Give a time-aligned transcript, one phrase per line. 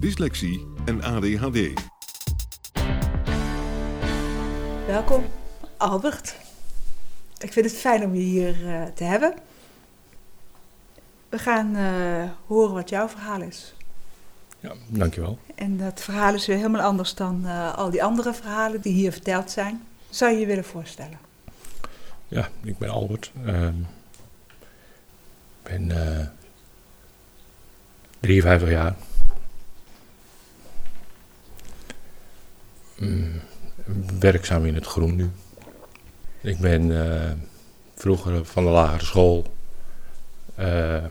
[0.00, 1.72] dyslexie en ADHD.
[4.86, 5.24] Welkom,
[5.76, 6.36] Albert.
[7.38, 9.34] Ik vind het fijn om je hier uh, te hebben.
[11.28, 13.74] We gaan uh, horen wat jouw verhaal is.
[14.60, 15.38] Ja, dankjewel.
[15.54, 19.12] En dat verhaal is weer helemaal anders dan uh, al die andere verhalen die hier
[19.12, 19.82] verteld zijn.
[20.10, 21.18] Zou je je willen voorstellen?
[22.28, 23.32] Ja, ik ben Albert.
[23.44, 23.72] Uh, ik
[25.62, 25.88] ben
[28.20, 28.94] 53 jaar.
[32.98, 33.40] Mm,
[34.18, 35.30] werkzaam in het groen nu.
[36.40, 37.30] Ik ben uh,
[37.94, 39.46] vroeger van de lagere school
[40.58, 41.04] uh,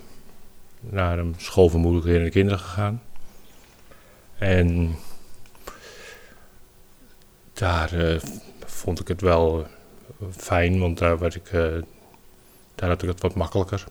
[0.80, 1.80] naar een school voor
[2.30, 3.02] kinderen gegaan.
[4.38, 4.96] En
[7.54, 8.22] daar uh,
[8.66, 9.68] vond ik het wel
[10.32, 11.52] fijn, want daar, werd ik,
[12.76, 13.84] daar had ik het wat makkelijker.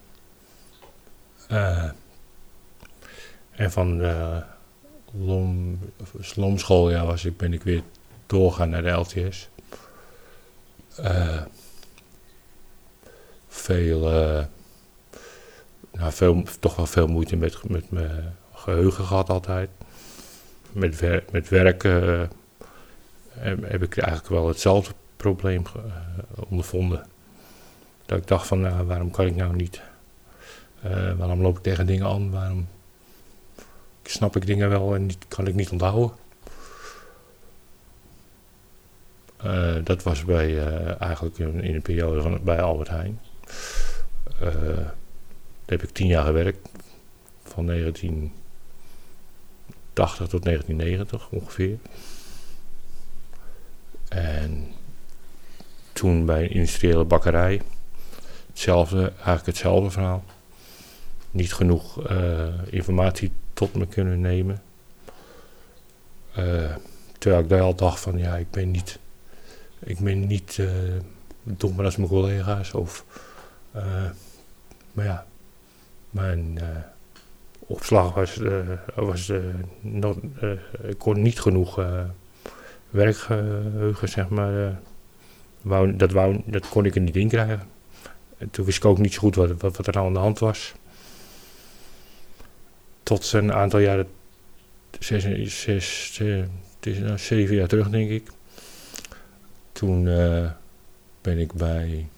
[3.50, 4.00] en van
[5.18, 5.78] Lom,
[6.20, 7.82] slomschooljaar was ik, ben ik weer
[8.26, 9.48] doorgaan naar de LTS.
[11.00, 11.42] Uh,
[13.48, 14.44] veel, uh,
[15.92, 19.70] nou, veel, toch wel veel moeite met, met mijn geheugen gehad altijd.
[20.72, 22.22] Met, met werken uh,
[23.62, 25.62] heb ik eigenlijk wel hetzelfde probleem
[26.48, 27.06] ondervonden.
[28.06, 29.82] Dat ik dacht van, nou, waarom kan ik nou niet?
[31.16, 32.30] waarom loop ik tegen dingen aan?
[32.30, 32.68] Waarom
[34.08, 36.12] snap ik dingen wel en niet, kan ik niet onthouden?
[39.44, 43.20] Uh, dat was bij, uh, eigenlijk in, de periode van, bij Albert Heijn.
[44.42, 44.94] Uh, daar
[45.66, 46.68] heb ik tien jaar gewerkt.
[47.42, 51.78] Van 1980 tot 1990 ongeveer.
[54.08, 54.66] En
[55.92, 57.62] toen bij een industriële bakkerij.
[58.46, 60.24] Hetzelfde, eigenlijk hetzelfde verhaal.
[61.30, 62.10] Niet genoeg
[62.70, 64.62] informatie tot me kunnen nemen.
[67.18, 68.98] terwijl ik daar al dacht van ja, ik ben niet
[69.84, 70.70] ik ben niet uh,
[71.42, 72.74] dommer als mijn collega's.
[72.74, 73.04] Of,
[73.76, 74.10] uh,
[74.92, 75.26] maar ja,
[76.10, 76.68] mijn uh,
[77.58, 78.40] opslag was,
[78.94, 79.32] was
[80.82, 81.84] ik kon niet genoeg
[82.90, 84.80] werkgeheugen, zeg maar.
[85.62, 87.62] Wou, dat, wou, dat kon ik er niet in krijgen.
[88.38, 90.18] En toen wist ik ook niet zo goed wat, wat, wat er nou aan de
[90.18, 90.74] hand was.
[93.04, 94.06] Tot een aantal jaren,
[94.98, 96.18] zes, zes, zes,
[96.76, 98.30] het is nou zeven jaar terug denk ik
[99.74, 100.50] toen uh,
[101.20, 102.08] ben ik bij.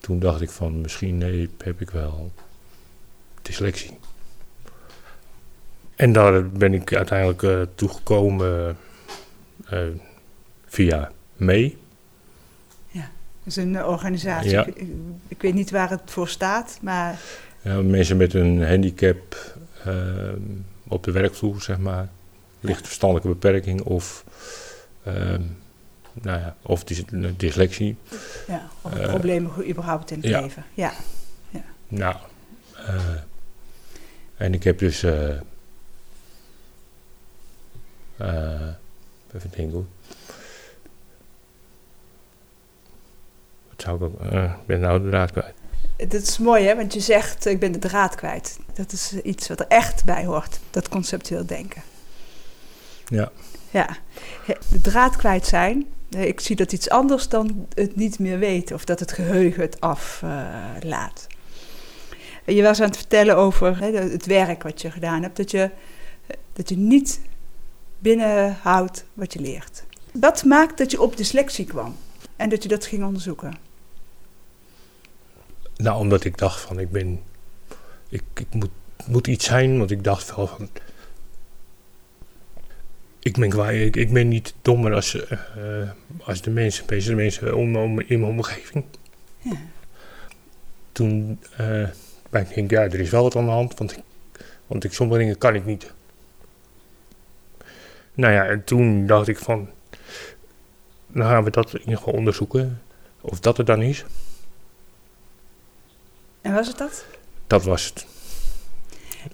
[0.00, 2.32] Toen dacht ik van misschien nee, heb ik wel
[3.42, 3.98] dyslexie.
[5.96, 8.76] En daar ben ik uiteindelijk uh, toegekomen
[9.72, 9.80] uh,
[10.66, 11.78] via mee.
[12.88, 14.50] Ja, dat is een organisatie.
[14.50, 14.66] Ja.
[14.66, 14.82] Ik,
[15.28, 17.18] ik, weet niet waar het voor staat, maar.
[17.62, 19.36] Ja, mensen met een handicap
[20.88, 22.08] op de werkvloer, zeg maar.
[22.60, 24.24] Licht verstandelijke beperking of
[26.22, 27.02] nou ja, of dys
[27.36, 27.96] dyslexie.
[28.46, 30.40] Ja, of uh, problemen überhaupt in het ja.
[30.40, 30.64] leven.
[30.74, 30.92] Ja.
[31.50, 31.64] ja.
[31.88, 32.16] Nou,
[32.74, 33.20] uh,
[34.36, 35.02] en ik heb dus.
[35.02, 35.38] Uh,
[39.34, 39.88] even denken.
[43.68, 44.20] Wat zou ik ook.
[44.32, 45.54] ik ben nou de kwijt.
[45.96, 48.58] Dat is mooi hè, want je zegt ik ben de draad kwijt.
[48.74, 51.82] Dat is iets wat er echt bij hoort, dat conceptueel denken.
[53.08, 53.32] Ja.
[53.70, 53.96] Ja,
[54.70, 58.84] de draad kwijt zijn, ik zie dat iets anders dan het niet meer weten of
[58.84, 61.26] dat het geheugen het aflaat.
[62.44, 65.50] Uh, je was aan het vertellen over hè, het werk wat je gedaan hebt, dat
[65.50, 65.70] je,
[66.52, 67.20] dat je niet
[67.98, 69.84] binnenhoudt wat je leert.
[70.12, 71.96] Wat maakt dat je op dyslexie kwam
[72.36, 73.65] en dat je dat ging onderzoeken?
[75.76, 77.20] Nou, omdat ik dacht van ik ben,
[78.08, 78.70] ik, ik moet,
[79.06, 80.68] moet iets zijn, want ik dacht wel van
[83.20, 85.90] ik ben, ik, ik ben niet dommer als, eh,
[86.24, 88.84] als de mensen, de mensen om, om, in mijn omgeving.
[89.38, 89.56] Ja.
[90.92, 91.88] Toen eh
[92.30, 93.98] ben ik denk, ja, er is wel wat aan de hand, want, ik,
[94.66, 95.92] want ik, sommige dingen kan ik niet.
[98.14, 99.70] Nou ja, en toen dacht ik van,
[101.06, 102.82] dan gaan we dat in ieder geval onderzoeken,
[103.20, 104.04] of dat er dan is.
[106.56, 107.04] Was het dat?
[107.46, 108.06] Dat was het.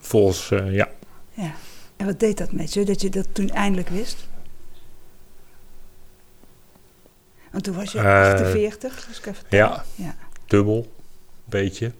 [0.00, 0.88] Volgens, eh, ja,
[1.32, 1.54] Ja.
[1.96, 4.28] En wat deed dat met je, dat je dat toen eindelijk wist?
[7.50, 10.16] Want toen was je Eh, 48, dus ik even ja, Ja.
[10.46, 10.92] dubbel,
[11.44, 11.92] beetje.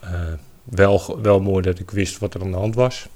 [0.00, 0.32] Eh,
[0.64, 3.08] wel, wel mooi dat ik wist wat er aan de hand was.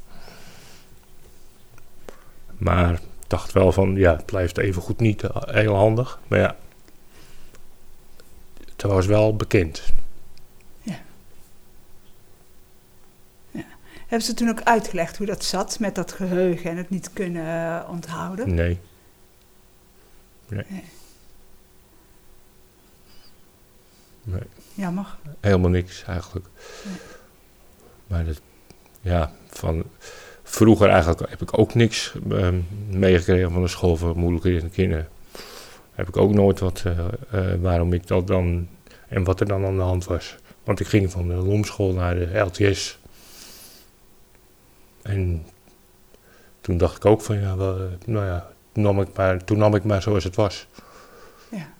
[2.56, 6.20] Maar ik dacht wel van, ja, het blijft even goed niet eh, heel handig.
[6.28, 6.56] Maar ja,
[8.70, 9.82] het was wel bekend.
[14.12, 17.46] Hebben ze toen ook uitgelegd hoe dat zat met dat geheugen en het niet kunnen
[17.46, 18.54] eh, onthouden?
[18.54, 18.78] Nee.
[24.74, 25.16] Jammer.
[25.40, 26.46] Helemaal niks eigenlijk.
[26.84, 26.94] Nee.
[28.06, 28.40] Maar dat,
[29.00, 29.84] ja, van
[30.42, 32.60] vroeger eigenlijk heb ik ook niks ehm,
[32.90, 35.08] meegekregen van de school voor moeilijke kinderen.
[35.92, 36.98] Heb ik ook nooit wat, eh,
[37.30, 38.68] eh, waarom ik dat dan,
[39.08, 40.36] en wat er dan aan de hand was.
[40.64, 43.00] Want ik ging van de Lomschool naar de LTS.
[45.02, 45.46] En
[46.60, 49.58] toen dacht ik ook van, ja, wel, eh, nou ja, toen nam, ik maar, toen
[49.58, 50.66] nam ik maar zoals het was.
[51.50, 51.72] Ja.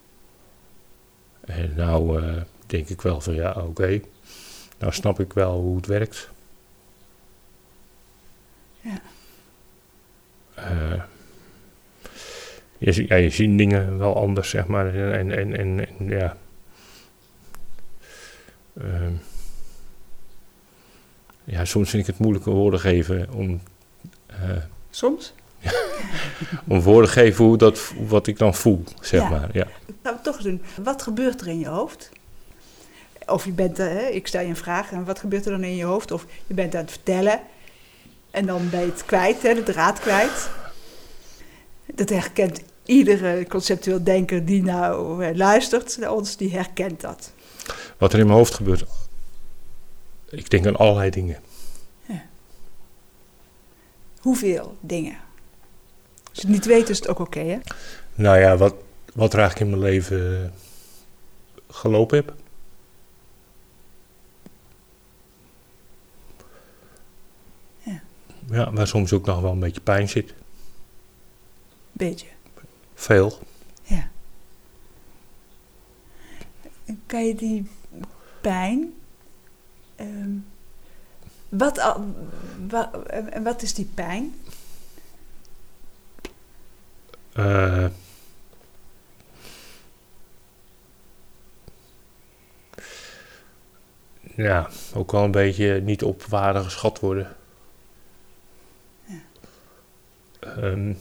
[1.41, 4.01] En nou eh, denk ik wel van, ja, oké.
[4.79, 6.31] Nou snap ik wel hoe het werkt.
[8.81, 9.01] Ja.
[10.55, 11.03] Eh,
[12.79, 14.95] je, ja, je ziet dingen wel anders, zeg maar.
[14.95, 16.37] En, en, en, en, en, ja.
[18.81, 19.13] Ehm,
[21.45, 23.61] ja, soms vind ik het moeilijk om woorden geven om,
[24.27, 24.37] eh,
[24.91, 25.33] Soms?
[26.69, 29.29] om woorden geven hoe dat, wat ik dan voel, zeg Ja.
[29.29, 29.49] maar.
[29.53, 29.67] Ja.
[30.03, 30.63] Gaan we toch eens doen.
[30.83, 32.11] Wat gebeurt er in je hoofd?
[33.27, 35.77] Of je bent, eh, ik stel je een vraag en wat gebeurt er dan in
[35.77, 36.11] je hoofd?
[36.11, 37.41] Of je bent aan het vertellen
[38.31, 40.51] en dan ben je het kwijt, hè, de draad kwijt.
[41.95, 47.33] Dat herkent iedere conceptueel denker die nou eh, luistert naar ons, die herkent dat.
[47.99, 48.85] Wat er in mijn hoofd gebeurt.
[50.33, 51.41] Ik denk aan allerlei dingen.
[54.21, 55.19] Hoeveel dingen?
[56.29, 57.59] Als je het niet weet, is het ook oké, hè?
[58.15, 58.75] Nou ja, wat,
[59.15, 60.53] wat er eigenlijk in mijn leven
[61.69, 62.35] gelopen heb.
[67.83, 68.03] Ja.
[68.51, 70.35] Ja, waar soms ook nog wel een beetje pijn zit.
[71.93, 72.27] Beetje.
[72.95, 73.39] Veel.
[73.83, 74.11] Ja.
[77.07, 77.71] Kan je die
[78.41, 78.95] pijn.
[80.03, 80.31] Ehm,
[81.49, 82.15] wat, al-
[82.69, 84.35] wa- en wat is die pijn?
[87.33, 87.87] Eh,
[94.37, 97.37] ja, ook wel een beetje niet op waarde geschat worden.
[99.05, 99.21] Ja.
[100.41, 100.95] Ehm,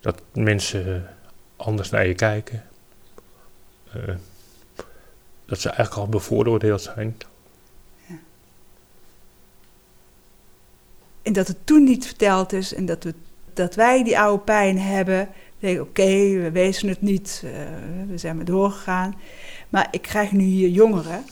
[0.00, 1.16] dat mensen
[1.56, 2.64] anders naar je kijken.
[3.92, 4.14] Eh,
[5.50, 7.16] dat ze eigenlijk al bevooroordeeld zijn.
[11.22, 13.14] En dat het toen niet verteld is en dat, we,
[13.52, 15.28] dat wij die oude pijn hebben.
[15.58, 17.50] Denk oké, we wezen het niet, eh,
[18.08, 19.14] we zijn maar doorgegaan.
[19.68, 21.24] Maar ik krijg nu hier jongeren.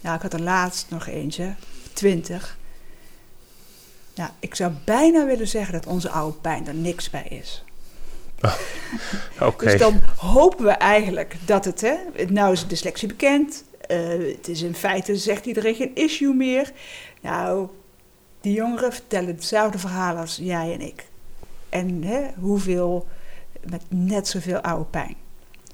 [0.00, 1.54] Ja, ik had er laatst nog eentje,
[1.92, 2.58] twintig.
[4.14, 7.64] Ja, ik zou bijna willen zeggen dat onze oude pijn er niks bij is.
[9.58, 11.94] Dus dan hopen we eigenlijk dat het, hè,
[12.28, 13.64] nou is dyslexie bekend.
[13.80, 16.72] eh, het is in feite, zegt iedereen, geen issue meer.
[17.20, 17.68] Nou,
[18.40, 21.04] die jongeren vertellen hetzelfde verhaal als jij en ik.
[21.68, 23.06] En hè, hoeveel,
[23.70, 25.16] met net zoveel oude pijn.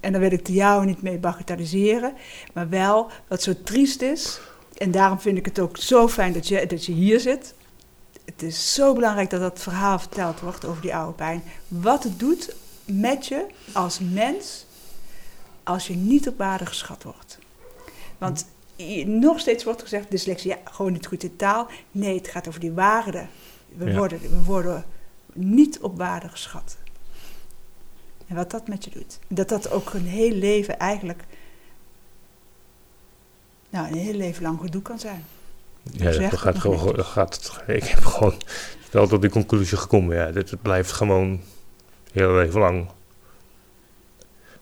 [0.00, 2.12] En dan wil ik jou niet mee bagatelliseren,
[2.54, 4.40] maar wel wat zo triest is.
[4.76, 7.54] En daarom vind ik het ook zo fijn dat je, dat je hier zit.
[8.28, 11.42] Het is zo belangrijk dat dat verhaal verteld wordt over die oude pijn.
[11.68, 12.54] Wat het doet
[12.84, 14.66] met je als mens
[15.62, 17.38] als je niet op waarde geschat wordt.
[18.18, 18.46] Want
[19.04, 21.66] nog steeds wordt gezegd, dyslexie, ja, gewoon niet goed in taal.
[21.90, 23.26] Nee, het gaat over die waarde.
[23.76, 23.96] We, Ja.
[23.96, 24.84] worden, we worden
[25.32, 26.76] niet op waarde geschat.
[28.26, 29.18] En wat dat met je doet.
[29.28, 31.22] Dat dat ook een heel leven eigenlijk,
[33.70, 35.24] nou, een heel leven lang gedoe kan zijn
[35.92, 37.04] ja, dat gaat gewoon.
[37.04, 38.40] Gaat, ik heb gewoon
[38.90, 40.16] wel tot die conclusie gekomen.
[40.16, 41.40] Ja, dit, het blijft gewoon
[42.12, 42.90] heel even lang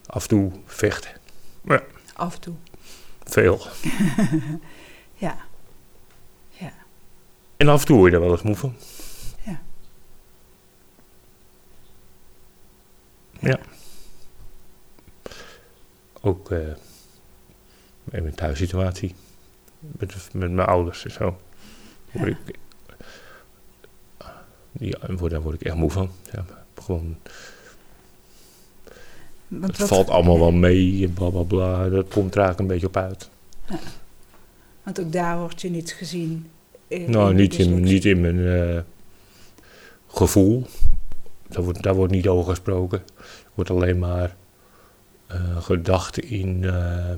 [0.07, 1.11] af en toe vechten.
[1.65, 1.83] Ja.
[2.15, 2.55] Af en toe.
[3.25, 3.61] Veel.
[5.27, 5.37] ja.
[6.51, 6.73] ja.
[7.57, 8.77] En af en toe word je er wel eens moe van.
[9.45, 9.61] Ja.
[13.41, 13.59] Ja.
[16.21, 16.59] Ook eh,
[18.11, 19.15] in mijn thuissituatie.
[19.93, 21.41] Met, met mijn ouders en zo.
[22.13, 22.59] Word ik,
[24.73, 24.97] die,
[25.29, 26.11] daar word ik echt moe van.
[26.33, 27.17] Ja, gewoon,
[29.49, 31.89] Want het valt allemaal wel mee en bla bla bla.
[31.89, 33.31] Dat komt er eigenlijk een beetje op uit.
[33.69, 33.79] Ja.
[34.83, 36.51] Want ook daar word je niet gezien.
[36.89, 38.81] In, nou, niet, in, niet in mijn uh,
[40.07, 40.67] gevoel.
[41.49, 43.03] Daar wordt, daar wordt niet over gesproken.
[43.19, 44.37] Er wordt alleen maar
[45.33, 46.63] uh, gedacht in.
[46.63, 47.11] Uh,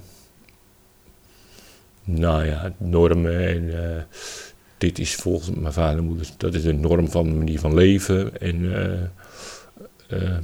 [2.08, 4.06] nou ja, normen en
[4.78, 7.74] dit is volgens mijn vader en moeder, dat is een norm van een manier van
[7.74, 8.62] leven en
[10.10, 10.36] uh,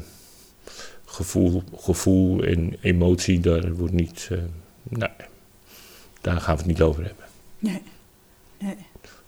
[1.04, 4.30] gevoel, gevoel en emotie, daar wordt niet,
[4.82, 5.08] nee,
[6.20, 7.24] daar gaan we het niet over hebben.
[7.58, 7.82] Nee.
[8.58, 8.76] nee.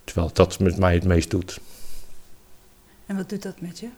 [0.05, 1.61] Terwijl dat met mij het meest doet.
[3.07, 3.88] En wat doet dat met je?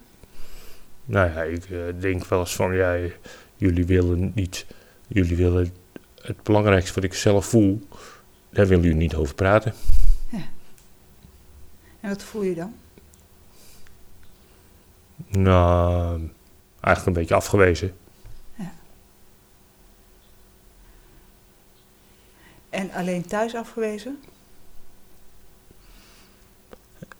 [1.04, 1.66] Nou ja, ik
[2.00, 2.98] denk wel eens van, ja,
[3.56, 4.66] jullie willen niet,
[5.06, 5.72] jullie willen
[6.22, 7.88] het belangrijkste wat ik zelf voel,
[8.50, 9.74] daar willen jullie niet over praten.
[12.00, 12.74] En wat voel je dan?
[15.28, 16.30] Nou,
[16.80, 17.96] eigenlijk een beetje afgewezen.
[18.54, 18.72] Ja.
[22.70, 24.22] En alleen thuis afgewezen?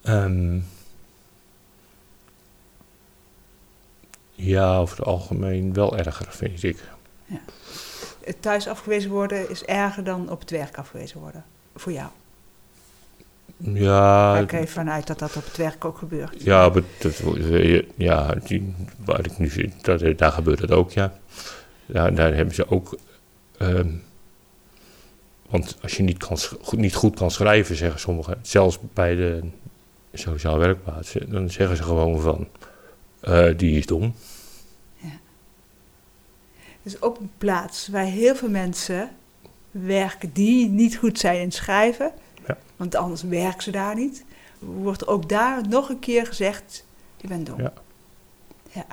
[0.05, 0.67] Um,
[4.33, 6.85] ja, over het algemeen wel erger, vind ik.
[7.25, 7.41] Ja.
[8.41, 11.45] Thuis afgewezen worden is erger dan op het werk afgewezen worden,
[11.77, 12.09] voor jou?
[13.57, 14.39] Ja.
[14.39, 16.43] Ik even vanuit dat dat op het werk ook gebeurt.
[16.43, 17.23] Ja, maar dat,
[17.97, 21.13] ja die, waar ik nu zit, dat, daar gebeurt het ook, ja.
[21.87, 22.99] Daar, daar hebben ze ook.
[23.59, 24.03] Um,
[25.49, 26.39] want als je niet, kan,
[26.71, 29.41] niet goed kan schrijven, zeggen sommigen, zelfs bij de
[30.13, 32.49] sociaal werkplaats, dan zeggen ze gewoon van:
[33.23, 34.15] uh, die is dom.
[36.93, 36.95] Ja.
[36.95, 39.11] Dus ook een plaats waar heel veel mensen
[39.71, 42.13] werken die niet goed zijn in schrijven
[42.79, 44.25] want anders werken ze daar niet.
[44.59, 46.85] Wordt ook daar nog een keer gezegd,
[47.17, 47.61] je bent dom.
[47.61, 47.73] Ja.
[48.71, 48.87] ja.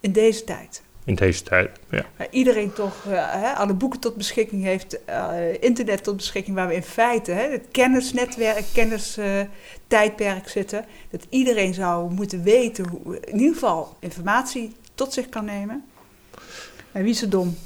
[0.00, 0.82] In deze tijd.
[1.04, 2.04] In deze tijd, ja.
[2.16, 6.74] Waar iedereen toch uh, alle boeken tot beschikking heeft, uh, internet tot beschikking, waar we
[6.74, 10.84] in feite hè, het kennisnetwerk, kennistijdperk uh, zitten.
[11.10, 15.84] Dat iedereen zou moeten weten, hoe, in ieder geval informatie tot zich kan nemen.
[16.98, 17.56] En wie is er dom?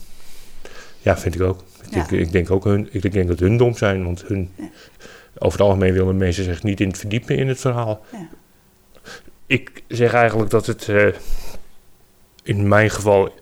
[0.99, 1.65] Ja, vind ik ook.
[1.91, 4.51] Ik, ik, denk ook hun, ik denk dat hun dom zijn, want hun,
[5.39, 8.05] over het algemeen willen mensen zich niet in verdiepen in het verhaal.
[8.13, 8.29] Ja.
[9.47, 11.15] Ik zeg eigenlijk dat het uh,
[12.43, 13.35] in mijn geval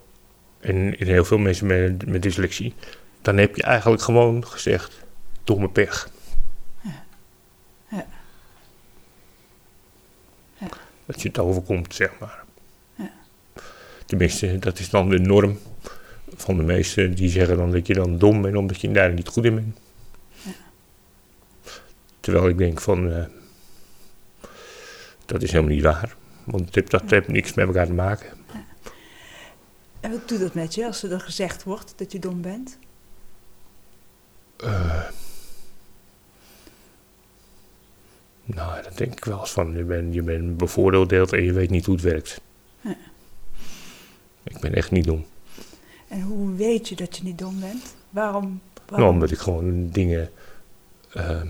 [0.61, 2.75] en in heel veel mensen met, met dyslexie,
[3.23, 5.05] dan heb je eigenlijk gewoon gezegd
[5.45, 6.11] domme pech.
[6.81, 7.05] Ja.
[7.91, 8.07] Ja.
[11.07, 12.45] Dat je het overkomt, zeg maar.
[14.07, 15.59] Tenminste, dat is dan de norm
[16.37, 19.29] van de meesten die zeggen dan dat je dan dom bent omdat je daar niet
[19.29, 19.79] goed in bent.
[20.43, 20.53] Ja.
[22.21, 23.25] Terwijl ik denk van, uh,
[25.27, 26.17] dat is helemaal niet waar.
[26.45, 28.29] Want dat, dat heeft niks met elkaar te maken.
[28.53, 28.65] Ja.
[30.01, 32.79] En wat doet dat met je als er gezegd wordt dat je dom bent?
[34.65, 35.05] Uh,
[38.45, 39.77] nou, dat denk ik wel eens van.
[39.77, 42.41] Je bent, je bent bevoordeeld en je weet niet hoe het werkt.
[42.81, 42.97] Ja.
[44.43, 45.27] Ik ben echt niet dom.
[46.11, 47.95] En hoe weet je dat je niet dom bent?
[48.11, 48.61] Waarom?
[48.91, 50.31] Nou, omdat ik gewoon dingen,
[51.17, 51.43] uh,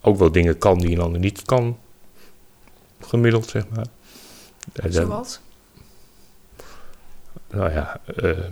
[0.00, 1.78] ook wel dingen kan die een ander niet kan,
[3.00, 3.86] gemiddeld zeg maar.
[4.88, 5.40] Zoals?
[7.50, 8.44] nou ja, uh,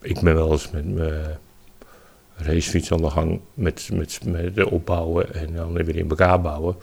[0.00, 1.38] ik ben wel eens met mijn
[2.36, 6.76] racefiets aan de gang met, met, met de opbouwen en dan weer in elkaar bouwen.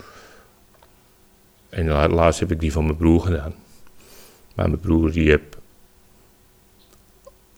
[1.69, 3.53] En laatst heb ik die van mijn broer gedaan.
[4.55, 5.57] Maar mijn broer die heb,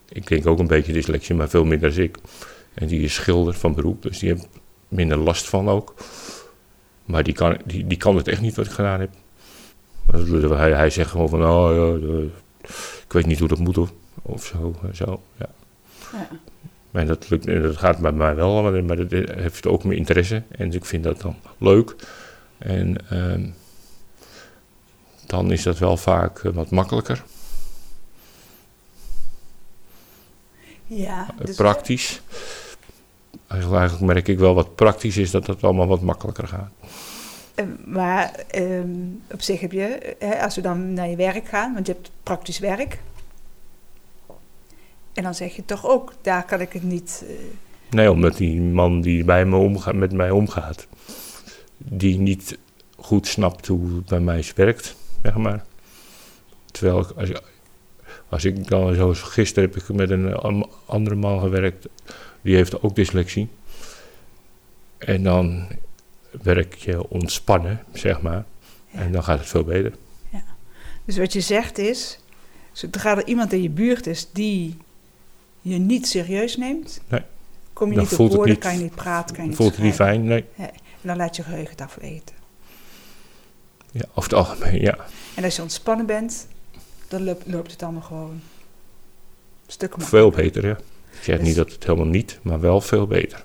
[0.09, 2.17] ik denk ook een beetje dyslexie, maar veel minder dan ik.
[2.73, 4.47] En die is schilder van beroep, dus die heeft
[4.87, 5.93] minder last van ook.
[7.05, 9.09] Maar die kan, die, die kan het echt niet wat ik gedaan heb.
[10.49, 12.23] Hij, hij zegt gewoon van, oh ja,
[13.03, 14.75] ik weet niet hoe dat moet of, of zo.
[14.93, 15.49] zo ja.
[16.11, 16.29] ja.
[16.91, 20.43] Maar dat, lukt, dat gaat bij mij wel, maar, maar dat heeft ook mijn interesse.
[20.49, 21.95] En ik vind dat dan leuk.
[22.57, 22.95] En...
[23.13, 23.51] Uh,
[25.27, 27.24] dan is dat wel vaak eh, wat makkelijker.
[30.86, 32.22] Ja, dus praktisch.
[33.48, 36.72] Eigenlijk merk ik wel wat praktisch is dat het allemaal wat makkelijker gaat.
[37.55, 41.74] Eh, maar um, op zich heb je, hè, als we dan naar je werk gaan,
[41.74, 43.00] want je hebt praktisch werk.
[45.13, 47.24] En dan zeg je toch ook, daar kan ik het niet.
[47.29, 47.36] Uh...
[47.89, 50.88] Nee, omdat die man die bij me omgaat, met mij omgaat,
[51.77, 52.57] die niet
[52.98, 55.65] goed snapt hoe het bij mij werkt zeg maar.
[56.71, 57.41] Terwijl ik, als, ik,
[58.29, 60.36] als ik dan zoals gisteren heb ik met een
[60.86, 61.88] andere man gewerkt,
[62.41, 63.47] die heeft ook dyslexie.
[64.97, 65.67] En dan
[66.41, 68.45] werk je ontspannen, zeg maar.
[68.89, 69.00] Ja.
[69.00, 69.93] En dan gaat het veel beter.
[71.05, 72.19] Dus wat je zegt is,
[72.71, 74.77] zodra er iemand in je buurt is die
[75.62, 77.21] je niet serieus neemt, Nee.
[77.74, 79.75] kom je Dan niet op woorden, niet- kan je niet praten, kan je niet Voelt
[79.75, 80.24] het niet fijn?
[80.24, 80.45] Nee.
[80.57, 80.69] En
[81.01, 82.36] dan laat je geheugen het afweten.
[83.91, 84.98] Ja, over het algemeen, ja.
[85.36, 86.48] En als je ontspannen bent,
[87.08, 88.41] dan loopt, het allemaal gewoon
[89.67, 90.77] stukken Veel beter, ja.
[91.12, 93.44] Ik zeg Dus- niet dat het helemaal niet, maar wel veel beter.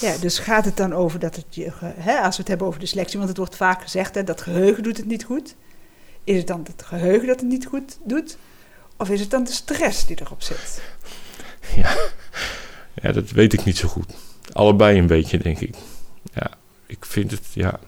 [0.00, 2.80] Ja, dus gaat het dan over dat het je, hè, als we het hebben over
[2.80, 5.54] dyslexie, want het wordt vaak gezegd, hè, dat geheugen doet het niet goed.
[6.24, 8.36] Is het dan het geheugen dat het niet goed doet?
[8.96, 10.82] Of is het dan de stress die erop zit?
[13.02, 14.12] Ja, dat weet ik niet zo goed.
[14.52, 15.74] Allebei een beetje, denk ik.
[16.34, 16.50] Ja,
[16.86, 17.80] ik vind het, ja.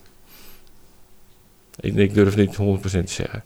[1.80, 3.42] Ik, ik durf niet 100% te zeggen.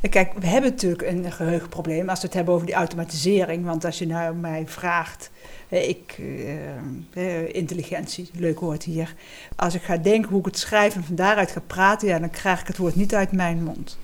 [0.00, 3.64] En kijk, we hebben natuurlijk een geheugenprobleem als we het hebben over die automatisering.
[3.64, 5.30] Want als je nou mij vraagt,
[5.68, 9.14] hè, ik, eh, eh, intelligentie, leuk woord hier.
[9.56, 12.30] Als ik ga denken hoe ik het schrijf en van daaruit ga praten, ja, dan
[12.30, 13.98] krijg ik het woord niet uit mijn mond.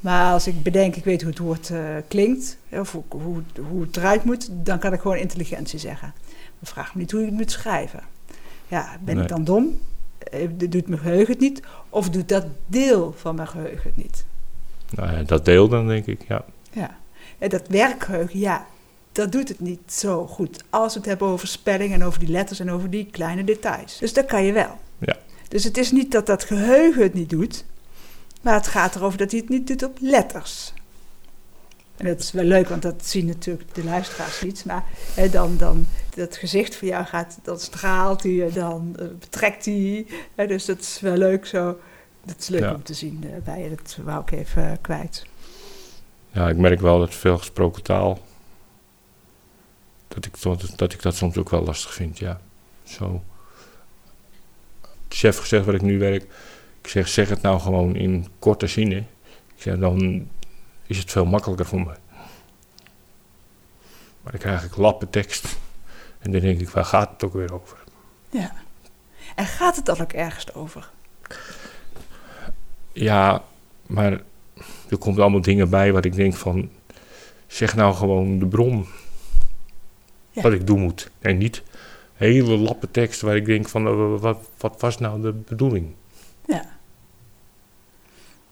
[0.00, 3.82] Maar als ik bedenk, ik weet hoe het woord eh, klinkt, of hoe, hoe, hoe
[3.82, 6.12] het eruit moet, dan kan ik gewoon intelligentie zeggen.
[6.58, 8.00] Maar vraag me niet hoe je het moet schrijven.
[8.68, 9.22] Ja, ben Nee.
[9.22, 9.78] ik dan dom?
[10.30, 11.62] Eh, Doet mijn geheugen het niet?
[11.88, 14.24] Of doet dat deel van mijn geheugen het niet?
[14.90, 16.44] Nou ja, dat deel dan, denk ik, ja.
[16.72, 16.98] Ja,
[17.38, 18.66] en dat werkgeheugen, ja,
[19.12, 20.64] dat doet het niet zo goed.
[20.70, 23.98] Als we het hebben over spelling en over die letters en over die kleine details.
[23.98, 24.78] Dus dat kan je wel.
[24.98, 25.16] Ja.
[25.48, 27.64] Dus het is niet dat dat geheugen het niet doet,
[28.42, 30.72] maar het gaat erover dat hij het niet doet op letters.
[31.98, 34.64] En dat is wel leuk, want dat zien natuurlijk de luisteraars niet.
[34.64, 39.64] Maar hè, dan, dan dat gezicht van jou gaat, dan straalt hij, dan eh, betrekt
[39.64, 40.06] hij.
[40.34, 41.78] Hè, dus dat is wel leuk zo.
[42.24, 42.74] Dat is leuk Ja.
[42.74, 43.68] om te zien eh, bij je.
[43.68, 45.26] Dat wou ik even eh, kwijt.
[46.30, 48.18] Ja, ik merk wel dat veel gesproken taal...
[50.08, 52.40] Dat ik, dat, dat ik dat soms ook wel lastig vind, ja.
[52.84, 53.22] Zo.
[55.08, 56.22] Chef gezegd waar ik nu werk...
[56.82, 59.06] Ik zeg, zeg het nou gewoon in korte zinnen.
[59.56, 60.28] Ik zeg, dan
[60.88, 61.94] is het veel makkelijker voor me.
[64.22, 65.58] Maar dan krijg ik lappen tekst.
[66.18, 67.78] En dan denk ik, waar gaat het ook weer over?
[68.30, 68.52] Ja.
[69.34, 70.90] En gaat het dan ook ergens over?
[72.92, 73.42] Ja,
[73.86, 74.12] maar
[74.88, 76.70] er komt allemaal dingen bij waar ik denk van...
[77.46, 78.86] Zeg nou gewoon de bron.
[80.30, 80.42] Ja.
[80.42, 81.10] Wat ik doen moet.
[81.18, 81.62] En niet
[82.14, 83.86] hele lappen tekst waar ik denk van...
[83.86, 85.94] eh, wat, wat was nou de bedoeling?
[86.46, 86.78] Ja.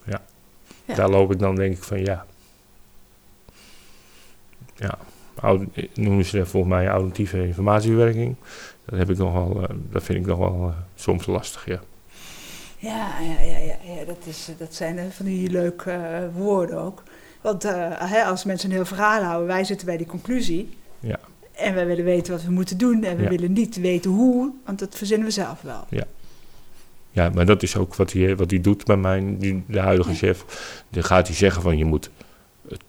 [0.04, 0.24] Ja.
[0.94, 2.26] Daar loop ik dan denk ik van ja.
[4.74, 4.98] Ja,
[5.94, 8.36] noemen ze dat volgens mij auditieve informatieverwerking.
[8.84, 11.80] Dat, heb ik nog wel, eh, dat vind ik nog wel eh, soms lastig, ja.
[12.78, 17.02] Ja, ja, ja, ja, ja dat, is, eh, dat zijn van die leuke woorden ook.
[17.40, 17.62] Want
[17.98, 20.76] hè, als mensen een heel verhaal houden, wij zitten bij die conclusie.
[21.00, 21.18] Ja.
[21.52, 23.28] En wij willen weten wat we moeten doen en we Ja.
[23.28, 25.84] willen niet weten hoe, want dat verzinnen we zelf wel.
[25.88, 26.04] Ja,
[27.34, 30.16] maar dat is ook wat hij, wat hij doet bij mij, die, de huidige Ja.
[30.16, 30.44] chef.
[30.90, 32.10] Dan gaat hij zeggen van je moet,
[32.68, 32.82] het-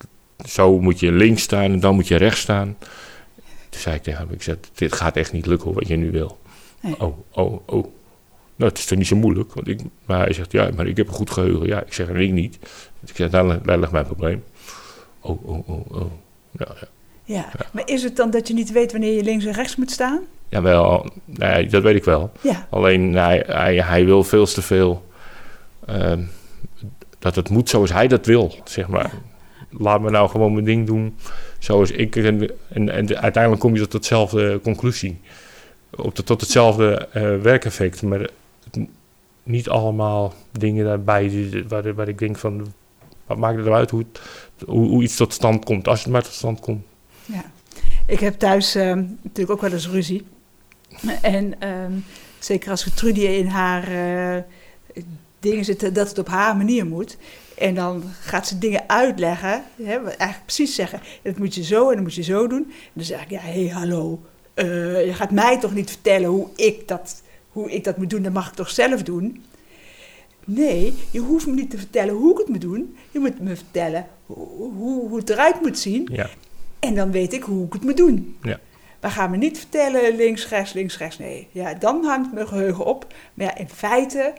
[0.49, 2.77] zo moet je links staan en dan moet je rechts staan.
[3.69, 6.11] Toen zei ik tegen hem, ik zei, dit gaat echt niet lukken wat je nu
[6.11, 6.39] wil.
[6.81, 6.99] Nee.
[6.99, 7.85] Oh, oh, oh.
[8.55, 9.53] Nou, het is toch niet zo moeilijk.
[9.53, 11.67] Want ik, maar hij zegt, ja, maar ik heb een goed geheugen.
[11.67, 12.57] Ja, ik zeg, en ik niet.
[12.99, 14.43] Dus ik zeg, daar, daar ligt mijn probleem.
[15.19, 16.11] Oh, oh, oh, oh.
[16.51, 16.87] Ja, ja.
[17.23, 17.49] Ja.
[17.71, 20.19] Maar is het dan dat je niet weet wanneer je links en rechts moet staan?
[20.49, 22.31] Jawel, nee, dat weet ik wel.
[22.41, 25.05] Ja, Alleen hij, hij, hij wil veel te veel
[25.85, 26.21] ehm,
[27.19, 29.11] dat het moet zoals hij dat wil, zeg maar.
[29.69, 31.15] Laat me nou gewoon mijn ding doen
[31.59, 32.15] zoals ik.
[32.15, 35.19] En, en, en uiteindelijk kom je tot hetzelfde conclusie.
[35.95, 38.01] Op de, tot hetzelfde eh, werkeffect.
[38.01, 38.87] Maar het-
[39.43, 42.67] niet allemaal dingen daarbij die, waar, waar ik denk van...
[43.25, 44.21] Wat maakt het nou uit hoe, het-
[44.69, 46.85] hoe, hoe iets tot stand komt, als het maar tot stand komt.
[47.25, 47.43] ja.
[48.05, 50.25] Ik heb thuis ehm, natuurlijk ook wel eens ruzie.
[51.21, 51.91] En ehm,
[52.39, 54.43] zeker als Trudy in haar eh,
[55.39, 57.17] dingen zit, dat het op haar manier moet.
[57.57, 60.99] En dan gaat ze dingen uitleggen, hè, eigenlijk precies zeggen.
[61.23, 62.63] Dat moet je zo en dat moet je zo doen.
[62.63, 64.21] En dan zeg ik, ja, hé, hey, hallo.
[64.53, 68.21] eh, je gaat mij toch niet vertellen hoe ik, dat, hoe ik dat moet doen,
[68.21, 69.43] dat mag ik toch zelf doen?
[70.45, 72.97] Nee, je hoeft me niet te vertellen hoe ik het moet doen.
[73.11, 76.07] Je moet me vertellen hoe, hoe, hoe het eruit moet zien.
[76.11, 76.29] Ja,
[76.79, 78.37] En dan weet ik hoe ik het moet doen.
[78.43, 78.59] Ja.
[79.01, 81.17] Maar ga me niet vertellen links, rechts, links, rechts.
[81.17, 83.13] Nee, ja, dan hangt mijn geheugen op.
[83.33, 84.33] Maar ja, in feite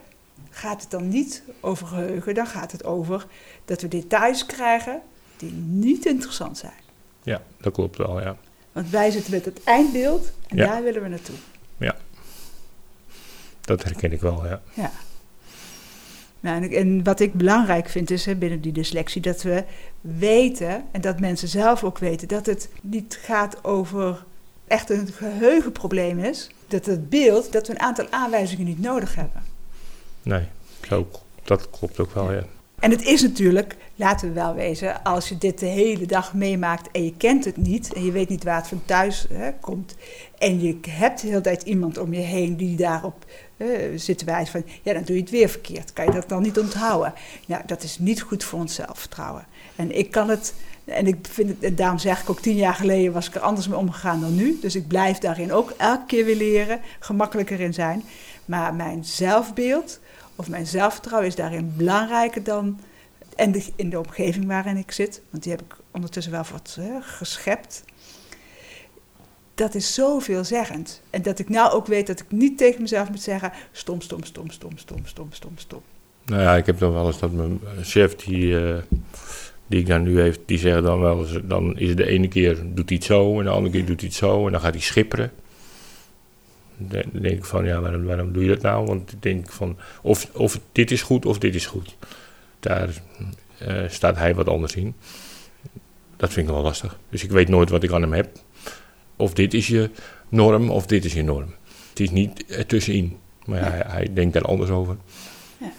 [0.51, 2.35] gaat het dan niet over geheugen.
[2.35, 3.27] Dan gaat het over
[3.65, 5.01] dat we details krijgen
[5.37, 6.73] die niet interessant zijn.
[7.23, 8.37] ja, dat klopt wel, ja.
[8.73, 10.67] Want wij zitten met het eindbeeld en Ja.
[10.67, 11.37] daar willen we naartoe.
[13.61, 14.61] Dat herken ik wel, ja.
[14.75, 14.91] Ja.
[16.41, 19.65] Nou, en, en wat ik belangrijk vind is hè, binnen die dyslexie dat we
[20.01, 24.25] weten, en dat mensen zelf ook weten, dat het niet gaat over
[24.69, 26.51] echt een geheugenprobleem is.
[26.67, 29.43] Dat het beeld, dat we een aantal aanwijzingen niet nodig hebben.
[30.23, 30.43] Nee,
[30.89, 31.09] zo,
[31.45, 32.45] dat klopt ook wel, ja.
[32.79, 36.91] En het is natuurlijk, laten we wel wezen, als je dit de hele dag meemaakt
[36.91, 39.97] en je kent het niet en je weet niet waar het van thuis hè, komt
[40.39, 43.25] en je hebt de hele tijd iemand om je heen die daarop
[43.57, 46.29] uh, zit te wijzen van, ja dan doe je het weer verkeerd, kan je dat
[46.29, 47.13] dan niet onthouden?
[47.47, 49.47] Nou, dat is niet goed voor ons zelfvertrouwen.
[49.77, 50.55] En ik kan het,
[50.89, 53.69] en ik vind het, daarom zeg ik ook tien jaar geleden was ik er anders
[53.69, 57.75] mee omgegaan dan nu, dus ik blijf daarin ook elke keer weer leren, gemakkelijker in
[57.75, 58.03] zijn.
[58.45, 60.01] Maar mijn zelfbeeld
[60.37, 62.81] of mijn zelfvertrouwen is daarin belangrijker dan
[63.37, 66.79] en de, in de omgeving waarin ik zit, want die heb ik ondertussen wel wat
[67.01, 67.85] geschept.
[69.55, 71.03] Dat is zo veelzeggend.
[71.11, 74.25] En dat ik nou ook weet dat ik niet tegen mezelf moet zeggen: stom, stom,
[74.25, 75.83] stom, stom, stom, stom, stom, stom.
[76.25, 78.77] Nou ja, ik heb dan wel eens dat mijn chef, die, uh,
[79.69, 82.29] die ik daar nu heeft, die zegt dan wel eens: dan is het de ene
[82.29, 84.61] keer doet hij het zo en de andere keer doet hij het zo en dan
[84.61, 85.33] gaat hij schipperen.
[86.77, 88.87] Dan denk ik van, ja, waarom, waarom doe je dat nou?
[88.87, 91.97] Want ik denk van, of, of dit is goed of dit is goed.
[92.61, 92.89] Daar
[93.69, 94.95] uh, staat hij wat anders in.
[96.17, 96.99] Dat vind ik wel lastig.
[97.09, 98.29] Dus ik weet nooit wat ik aan hem heb.
[99.17, 99.91] Of dit is je
[100.29, 101.55] norm of dit is je norm.
[101.89, 103.17] Het is niet ertussenin.
[103.45, 104.97] Maar ja, hij, hij, denkt daar anders over.
[105.57, 105.73] Ja.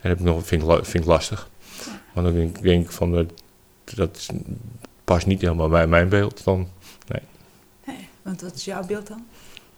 [0.00, 1.48] En dat nog, vind, ik, vind ik lastig.
[2.22, 3.32] Want dan denk, denk ik van, dat,
[3.94, 4.26] dat
[5.04, 6.44] past niet helemaal bij mijn beeld.
[6.44, 6.68] Dan,
[7.08, 7.22] nee.
[7.86, 8.08] nee.
[8.22, 9.26] Want wat is jouw beeld dan?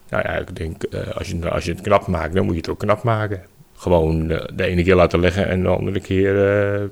[0.08, 2.60] Nou ja, ik denk, uh, als, je, als je het knap maakt, dan moet je
[2.60, 3.42] het ook knap maken.
[3.74, 6.34] Gewoon de, de ene keer laten leggen en de andere keer
[6.80, 6.88] uh,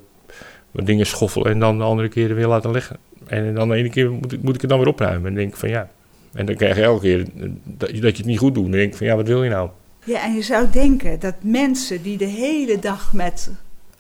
[0.71, 2.97] wat dingen schoffelen en dan de andere keer weer laten leggen.
[3.27, 5.29] En dan de ene keer moet ik, moet ik het dan weer opruimen.
[5.29, 5.91] En denk van ja.
[6.33, 7.27] En dan krijg je elke keer
[7.65, 8.63] dat, je, dat je het niet goed doet.
[8.63, 9.71] Dan denk ik van ja, wat wil je nou?
[10.05, 13.51] Ja, en je zou denken dat mensen die de hele dag met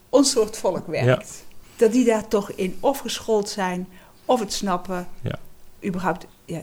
[0.09, 1.45] ons soort volk werkt,
[1.77, 3.89] dat die daar toch in of geschoold zijn
[4.25, 5.09] of het snappen.
[5.21, 5.39] Ja.
[5.85, 6.63] Überhaupt ja,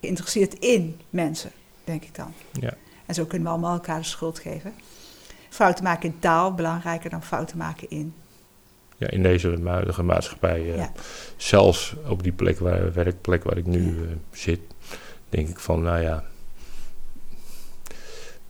[0.00, 1.50] geïnteresseerd in mensen,
[1.84, 2.32] denk ik dan.
[2.52, 2.74] Ja.
[3.06, 4.74] En zo kunnen we allemaal elkaar de schuld geven.
[5.48, 8.14] Fouten maken in taal belangrijker dan fouten maken in.
[8.96, 10.92] Ja, in deze huidige maatschappij, uh, ja.
[11.36, 14.02] zelfs op die plek waar, werkplek waar ik nu ja.
[14.02, 14.60] uh, zit,
[15.28, 16.24] denk ik van, nou ja,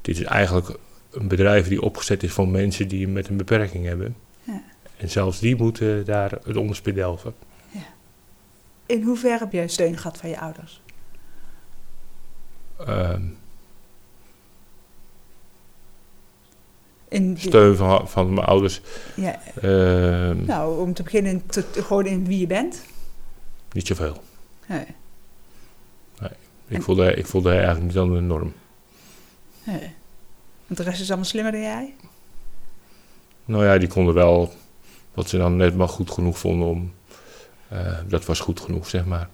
[0.00, 0.78] dit is eigenlijk
[1.12, 4.16] een bedrijf die opgezet is voor mensen die met een beperking hebben.
[4.42, 4.62] Ja.
[4.96, 7.34] En zelfs die moeten daar het onderspit delven.
[8.86, 10.80] In hoeverre heb jij steun gehad van je ouders?
[12.88, 13.38] Um,
[17.08, 18.80] in steun van, van mijn ouders.
[19.14, 19.40] Ja.
[19.62, 22.84] Uh, nou, om te beginnen te, gewoon in wie je bent.
[23.72, 24.22] Niet zoveel.
[24.66, 24.86] Nee.
[26.20, 26.30] nee.
[26.66, 28.52] Ik, en, voelde, ik voelde eigenlijk niet aan de norm.
[29.64, 29.94] Nee.
[30.72, 31.94] Want de rest is allemaal slimmer dan jij?
[33.44, 34.52] Nou ja, die konden wel
[35.14, 36.92] wat ze dan net maar goed genoeg vonden om.
[37.72, 39.28] Uh, dat was goed genoeg, zeg maar.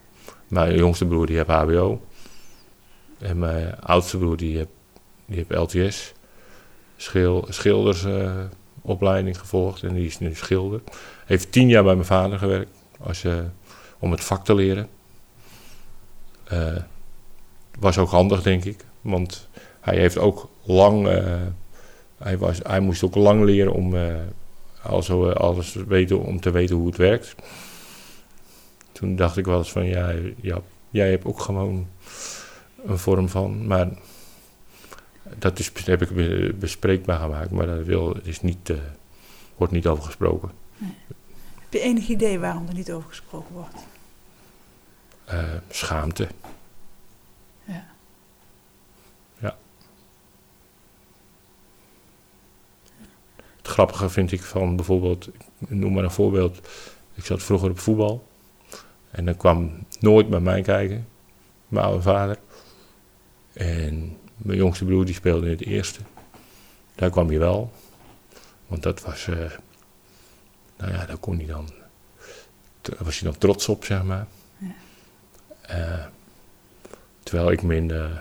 [0.49, 2.07] Mijn jongste broer die heeft HBO.
[3.19, 4.69] En mijn oudste broer die heeft,
[5.27, 6.13] die heeft LTS,
[6.97, 10.81] schil, schildersopleiding uh, gevolgd en die is nu schilder.
[11.25, 12.71] Heeft tien jaar bij mijn vader gewerkt
[13.01, 13.39] als, uh,
[13.99, 14.89] om het vak te leren.
[17.79, 19.49] Was ook handig, denk ik, want
[19.89, 21.07] hij heeft ook lang,
[22.19, 23.95] hij, was, hij moest ook lang leren om
[24.83, 27.35] also, alles weten, om te weten hoe het werkt.
[28.93, 31.89] Toen dacht ik wel eens van, ja, ja jij hebt ook gewoon
[32.87, 33.67] een vorm van.
[33.67, 33.89] Maar
[35.23, 38.79] dat is, heb ik bespreekbaar gemaakt, maar daar wil, is niet, uh,
[39.57, 40.51] wordt niet over gesproken.
[40.77, 40.95] Nee.
[41.59, 43.77] Heb je enig idee waarom er niet over gesproken wordt?
[45.31, 46.29] Uh, schaamte.
[47.65, 47.87] Ja.
[49.39, 49.57] Ja.
[53.57, 56.69] Het grappige vind ik van bijvoorbeeld, noem maar een voorbeeld.
[57.15, 58.27] Ik zat vroeger op voetbal.
[59.11, 61.09] En dan kwam nooit bij mij kijken,
[61.69, 62.39] mijn oude vader.
[63.53, 66.01] En mijn jongste broer die speelde in het eerste.
[66.95, 67.73] Daar kwam hij wel.
[68.67, 69.37] Want dat was, uh,
[70.77, 71.69] nou ja, daar kon hij dan,
[72.81, 74.27] daar was hij dan trots op, zeg maar.
[74.59, 74.75] Ja.
[75.71, 76.05] Uh,
[77.23, 78.19] terwijl ik min, uh,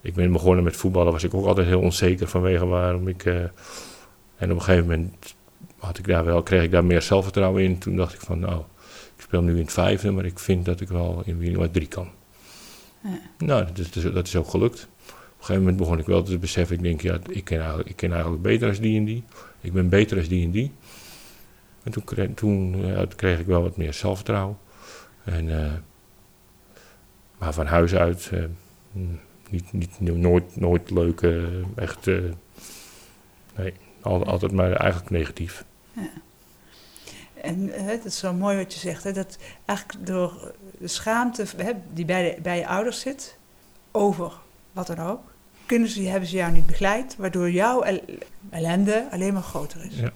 [0.00, 3.24] ik ben begonnen met voetballen, was ik ook altijd heel onzeker vanwege waarom ik,
[4.40, 5.34] en op een gegeven moment
[5.78, 7.78] had ik daar wel, kreeg ik daar meer zelfvertrouwen in.
[7.78, 8.62] Toen dacht ik van, nou,
[9.16, 11.86] ik speel nu in het vijfde, maar ik vind dat ik wel in Wiener drie
[11.86, 12.08] kan.
[13.02, 13.20] Ja.
[13.38, 14.88] Nou, dat is, dat is ook gelukt.
[15.06, 17.88] Op een gegeven moment begon ik wel te beseffen, ik denk, ja, ik ken eigenlijk,
[17.88, 19.24] ik ken eigenlijk beter als die en die.
[19.60, 20.72] Ik ben beter als die en die.
[21.82, 24.58] En toen, kreeg, toen, ja, toen kreeg ik wel wat meer zelfvertrouwen.
[25.24, 25.72] En, uh,
[27.38, 28.44] maar van huis uit, uh,
[29.50, 32.06] niet, niet, nooit, nooit leuk, uh, echt,
[33.56, 35.64] nee, altijd maar eigenlijk negatief.
[37.34, 41.44] En hè, dat is zo mooi wat je zegt, hè, dat eigenlijk door de schaamte
[41.56, 43.36] hè, die bij, de, bij je ouders zit,
[43.90, 44.32] over
[44.72, 45.20] wat dan ook,
[45.66, 48.04] kunnen ze, hebben ze jou niet begeleid, waardoor jouw el-
[48.50, 49.96] ellende alleen maar groter is.
[49.96, 50.12] Ja.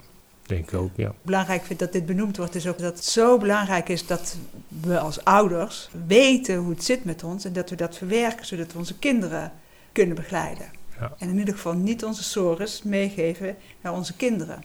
[0.47, 1.15] Denk ik ook, ja.
[1.23, 4.37] Belangrijk vind dat dit benoemd wordt, is ook dat het zo belangrijk is dat
[4.69, 8.73] we als ouders weten hoe het zit met ons en dat we dat verwerken, zodat
[8.73, 9.53] we onze kinderen
[9.93, 10.67] kunnen begeleiden.
[11.01, 11.15] Ja.
[11.19, 14.65] En in ieder geval niet onze sores meegeven naar onze kinderen.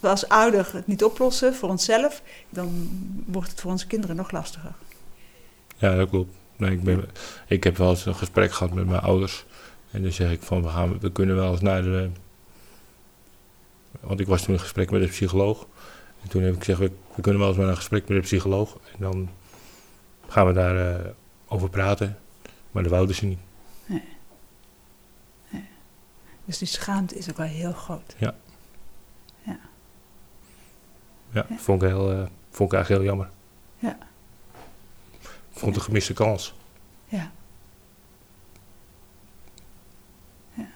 [0.00, 2.88] Als ouder het niet oplossen voor onszelf, dan
[3.26, 4.74] wordt het voor onze kinderen nog lastiger.
[5.76, 6.34] Ja, dat klopt.
[6.56, 7.04] Nee, ik, ben,
[7.46, 9.44] ik heb wel eens een gesprek gehad met mijn ouders.
[9.90, 12.10] En dan zeg ik van, we, gaan, we kunnen wel eens naar de...
[14.00, 15.66] Want ik was toen in gesprek met een psycholoog.
[16.22, 18.22] En toen heb ik gezegd, we, we kunnen wel eens naar een gesprek met een
[18.22, 18.78] psycholoog.
[18.92, 19.28] En dan
[20.28, 21.10] gaan we daar eh,
[21.48, 22.18] over praten.
[22.70, 23.38] Maar dat wouden ze niet.
[26.46, 28.14] Dus die schaamte is ook wel heel groot.
[31.36, 33.28] Ja, vond ik, heel, eh, vond ik eigenlijk heel jammer.
[33.78, 33.98] Ja.
[35.20, 36.54] Ik vond het een gemiste kans.
[37.08, 37.30] Ja.
[40.54, 40.68] ja.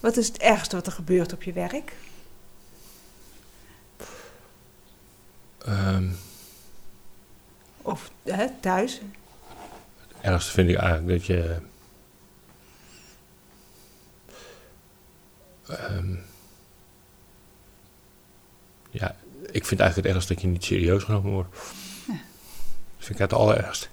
[0.00, 1.96] Wat is het ergste wat er gebeurt op je werk?
[5.58, 6.10] Ehm,
[7.82, 9.00] Of hè, thuis?
[10.26, 11.56] Ergste vind ik eigenlijk dat je...
[15.66, 16.14] ehm,
[18.90, 19.16] ja,
[19.50, 21.56] ik vind eigenlijk het ergste dat je niet serieus genomen wordt.
[22.06, 22.12] Ja.
[22.96, 23.88] Dat vind ik het allerergste.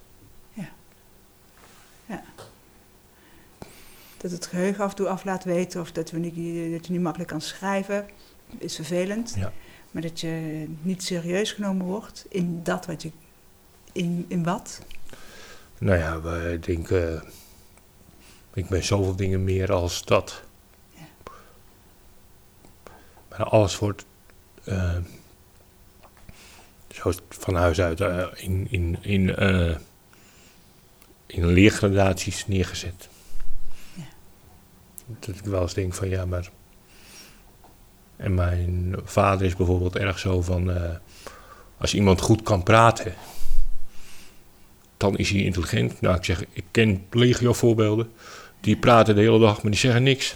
[4.23, 6.91] Dat het geheugen af en toe af laat weten of dat, we niet, dat je
[6.91, 8.09] niet makkelijk kan schrijven,
[8.57, 9.33] is vervelend.
[9.35, 9.53] Ja.
[9.91, 13.11] Maar dat je niet serieus genomen wordt in dat wat je.
[13.91, 14.81] In, in wat?
[15.83, 17.23] Nou ja, we denken...
[18.53, 20.41] Ik ben zoveel dingen meer als dat.
[20.91, 21.07] Ja.
[23.29, 24.05] Maar alles wordt...
[24.63, 24.97] eh,
[26.89, 29.75] zo van huis uit eh, in, in, in, eh,
[31.25, 33.09] in leergradaties neergezet.
[33.93, 34.03] Ja.
[35.05, 36.49] Dat ik wel eens denk van ja, maar...
[38.15, 40.71] En mijn vader is bijvoorbeeld erg zo van...
[41.77, 43.13] als iemand goed kan praten
[45.03, 46.01] dan is hij intelligent.
[46.01, 48.11] Nou, ik zeg, ik ken legio voorbeelden.
[48.59, 50.35] Die praten de hele dag, maar die zeggen niks.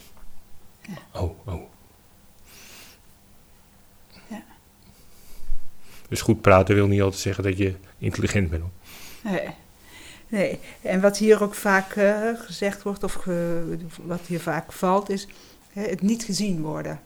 [1.14, 1.62] Oh, oh.
[4.30, 4.44] Ja.
[6.10, 8.64] Dus goed praten wil niet altijd zeggen dat je intelligent bent.
[9.24, 9.48] Nee.
[10.28, 10.60] nee.
[10.82, 15.28] En wat hier ook vaak eh, gezegd wordt, of ge- wat hier vaak valt, is
[15.74, 17.00] hè, het niet gezien worden.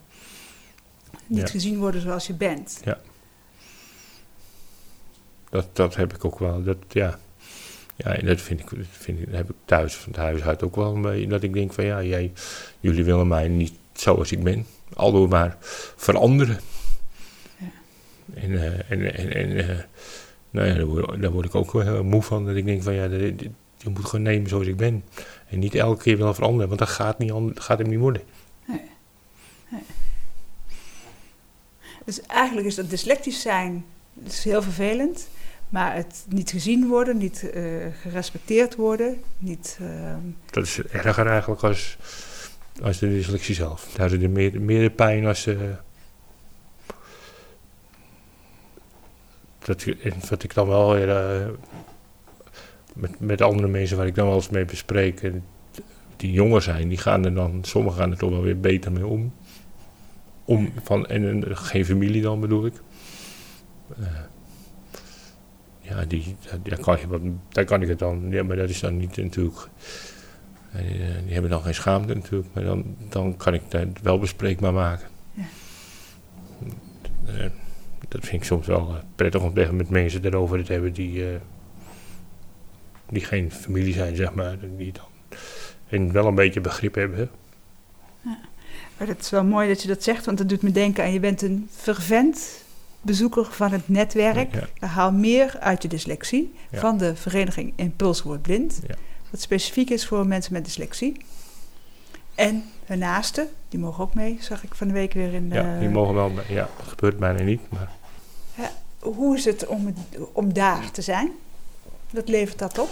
[1.28, 1.48] Niet Ja.
[1.48, 2.82] gezien worden zoals je bent.
[5.50, 6.64] Dat, dat heb ik ook wel.
[6.64, 7.20] Dat, ja.
[8.04, 10.76] Ja, en dat vind ik, vind ik, heb ik thuis van het huis uit ook
[10.76, 11.28] wel een beetje.
[11.28, 12.32] Dat ik denk van ja, jij,
[12.80, 14.66] jullie willen mij niet zoals ik ben.
[14.94, 15.58] Aldoor maar
[15.96, 16.60] veranderen.
[17.58, 17.66] Ja.
[18.34, 19.78] En, eh, en, en, en eh,
[20.50, 22.46] nou ja, daar, word, daar word ik ook wel heel moe van.
[22.46, 25.04] Dat ik denk van ja, je moet gewoon nemen zoals ik ben.
[25.50, 28.22] En niet elke keer willen veranderen, want dat gaat, niet, gaat hem niet worden.
[32.06, 35.28] Dus eigenlijk is dat dyslectisch zijn dat is heel vervelend.
[35.72, 37.64] Maar het niet gezien worden, niet eh,
[38.02, 39.78] gerespecteerd worden, niet...
[39.82, 41.98] ehm, Dat is erger eigenlijk als,
[42.82, 43.94] als de dyslexie zelf.
[43.96, 45.46] Daar zit er meer, meer de pijn als...
[45.48, 45.58] eh,
[49.60, 49.86] dat,
[50.30, 51.48] wat ik dan wel eh,
[52.94, 55.22] met, met andere mensen waar ik dan wel eens mee bespreek...
[55.24, 55.44] en
[56.16, 57.60] die jonger zijn, die gaan er dan...
[57.64, 59.34] Sommigen gaan er toch wel weer beter mee om.
[60.46, 62.74] om van, en, en geen familie dan bedoel ik.
[65.92, 68.28] Ja, die, daar, kan je wat, daar kan ik het dan...
[68.30, 69.68] Ja, maar dat is dan niet natuurlijk...
[70.72, 74.20] Die, eh, die hebben dan geen schaamte natuurlijk, maar dan, dan kan ik dat wel
[74.20, 75.08] bespreekbaar maken.
[75.34, 75.44] Ja.
[77.26, 77.50] Eh,
[78.08, 81.24] dat vind ik soms wel eh, prettig om tegen met mensen erover te hebben die,
[83.10, 84.58] die geen familie zijn, zeg maar.
[84.78, 85.38] Die dan
[85.88, 87.18] en wel een beetje begrip hebben.
[87.18, 87.28] hè.
[88.98, 91.14] Maar het is wel mooi dat je dat zegt, want dat doet me denken aan
[91.14, 92.61] je bent een fervent
[93.02, 94.56] bezoeker van het netwerk.
[94.80, 94.88] Ja.
[94.88, 96.80] Haal meer uit je dyslexie Ja.
[96.80, 98.80] van de vereniging Impuls Wordt Blind.
[98.88, 98.96] Ja.
[99.30, 101.18] Wat specifiek is voor mensen met dyslexie.
[102.36, 105.56] En hun naasten, die mogen ook mee, zag ik van de week weer in de...
[105.56, 106.46] Ja, die mogen wel, mee.
[106.50, 107.90] ja, dat gebeurt bijna niet, maar
[109.00, 109.94] Hoe is het om,
[110.32, 111.32] om daar te zijn?
[112.10, 112.90] Wat levert dat op?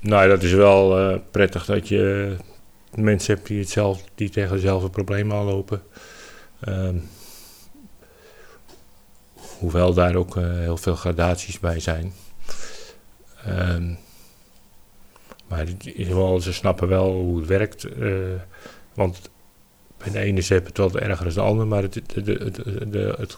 [0.00, 2.36] Nou, dat is wel eh, prettig dat je
[2.94, 5.82] mensen hebt die, hetzelfde, die tegen dezelfde problemen aanlopen.
[6.60, 6.96] Ehm,
[9.58, 12.12] hoewel daar ook eh, heel veel gradaties bij zijn.
[13.44, 13.94] Ehm,
[15.48, 15.66] Maar
[16.40, 17.84] ze snappen wel hoe het werkt.
[17.84, 18.12] eh,
[18.94, 19.30] want
[19.98, 22.24] bij de ene zet het wat erger dan de ander, maar het, het,
[22.92, 23.36] de- het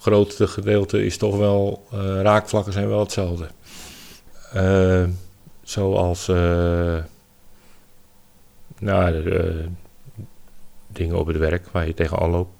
[0.00, 3.46] grootste gedeelte is toch wel, eh, raakvlakken zijn wel hetzelfde.
[4.52, 5.04] Eh,
[5.62, 6.26] zoals,
[8.78, 9.64] nou, de,
[10.86, 12.54] dingen op het werk waar je tegenaan loopt.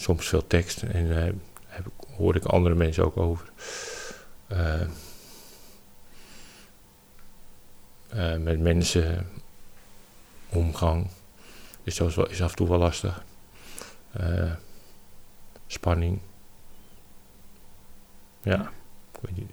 [0.00, 1.32] Soms veel tekst en eh
[1.66, 3.52] heb, ik- hoor ik andere mensen ook over.
[4.46, 4.80] Eh,
[8.08, 9.26] eh, met mensen
[10.48, 11.06] omgang
[11.82, 13.24] is, is af en toe wel lastig.
[14.12, 14.52] Eh,
[15.66, 16.20] spanning.
[18.42, 18.60] Ja,
[19.12, 19.50] ik weet niet.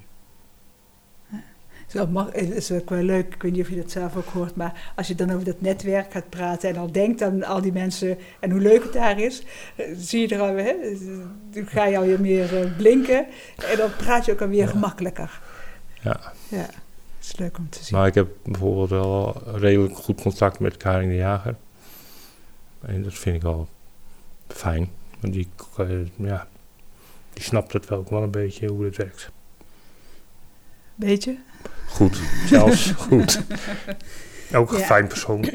[1.88, 4.56] Het is, mag- ook wel leuk, ik weet niet of je dat zelf ook hoort,
[4.56, 7.72] maar als je dan over dat netwerk gaat praten en al denkt aan al die
[7.72, 9.44] mensen en hoe leuk het daar is,
[9.76, 10.74] eh, zie je er al, hè,
[11.52, 13.26] dan ga je alweer meer eh, blinken
[13.72, 14.68] en dan praat je ook alweer Ja.
[14.68, 15.40] gemakkelijker.
[16.02, 16.34] Ja.
[16.48, 16.76] Ja, het
[17.22, 17.98] is leuk om te zien.
[17.98, 21.56] Maar ik heb bijvoorbeeld wel redelijk goed contact met Karin de Jager.
[22.82, 23.68] En dat vind ik wel
[24.48, 24.90] fijn.
[25.20, 25.48] Want die,
[25.78, 26.48] eh, ja,
[27.34, 29.30] die snapt het wel ook wel een beetje hoe het werkt.
[30.96, 31.36] Weet je?
[31.88, 33.42] Goed, zelfs goed.
[34.54, 34.86] Ook een Ja.
[34.86, 35.50] fijn persoon.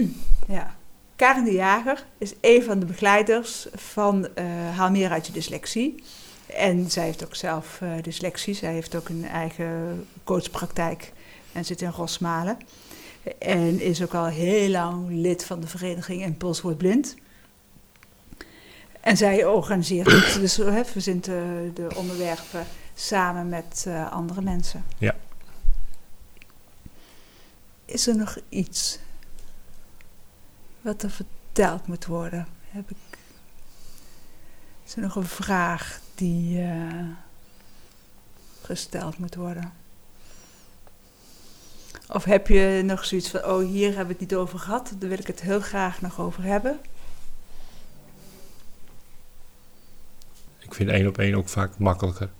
[0.48, 0.74] Ja.
[1.16, 4.44] Karen de Jager is een van de begeleiders van eh
[4.76, 6.02] Haal meer uit je dyslexie.
[6.46, 8.54] En zij heeft ook zelf eh, dyslexie.
[8.54, 11.12] Zij heeft ook een eigen coachpraktijk
[11.52, 12.56] en zit in Rosmalen.
[13.38, 17.14] En is ook al heel lang lid van de vereniging Impuls Wordt Blind.
[19.00, 24.84] En zij organiseert het, dus hè, verzint de, de onderwerpen samen met eh, andere mensen.
[24.98, 25.14] Ja.
[27.84, 28.98] Is er nog iets
[30.80, 32.46] wat er verteld moet worden?
[32.68, 33.18] Heb ik,
[34.84, 37.06] is er nog een vraag die eh,
[38.62, 39.72] gesteld moet worden?
[42.08, 45.08] Of heb je nog zoiets van, oh hier hebben we het niet over gehad, daar
[45.08, 46.80] wil ik het heel graag nog over hebben?
[50.58, 52.30] Ik vind één op één ook vaak makkelijker.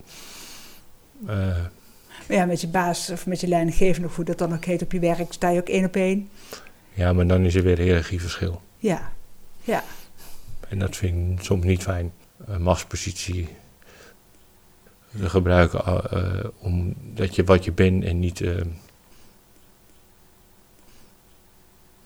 [1.18, 1.70] Maar
[2.32, 4.92] ja, met je baas of met je leidinggevende, of hoe dat dan ook heet op
[4.92, 6.28] je werk, sta je ook één op één.
[6.92, 8.60] ja, maar dan is er weer hiërarchieverschil.
[8.78, 9.12] Ja,
[9.64, 9.84] ja,
[10.68, 12.12] En dat vind ik soms niet fijn.
[12.46, 13.48] Een machtspositie
[15.18, 18.40] te gebruiken uh, omdat je wat je bent en niet...
[18.40, 18.60] Uh,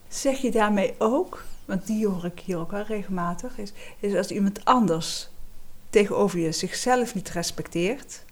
[0.09, 4.31] Zeg je daarmee ook, want die hoor ik hier ook wel regelmatig, is, is als
[4.31, 5.29] iemand anders
[5.91, 8.25] tegenover je zichzelf niet respecteert,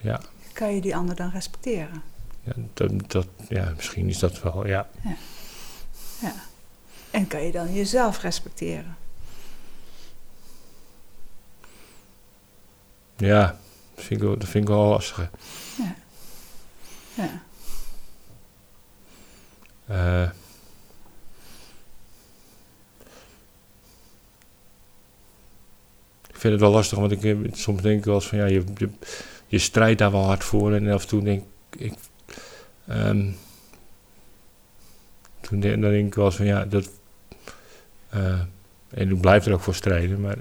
[0.00, 0.20] ja.
[0.54, 2.02] Kan je die ander dan respecteren?
[2.42, 4.88] Ja, dat, dat, ja, misschien is dat wel, ja.
[5.02, 5.16] ja.
[6.20, 6.34] ja.
[7.10, 8.96] En kan je dan jezelf respecteren?
[13.16, 13.58] Ja,
[13.94, 15.30] dat vind ik, dat vind ik wel lastig.
[15.76, 15.94] Ja.
[17.14, 17.42] ja.
[19.90, 20.30] Uh,
[26.28, 28.64] ik vind het wel lastig, want ik, soms denk ik wel eens van ja, je,
[28.76, 28.90] je,
[29.46, 30.72] je strijdt daar wel hard voor.
[30.72, 31.42] En af en toe denk
[31.76, 31.92] ik.
[32.88, 33.36] Um,
[35.40, 36.90] toen de, dan denk ik wel eens van ja, dat.
[38.14, 38.40] Uh,
[38.88, 40.38] en ik blijf er ook voor strijden, maar.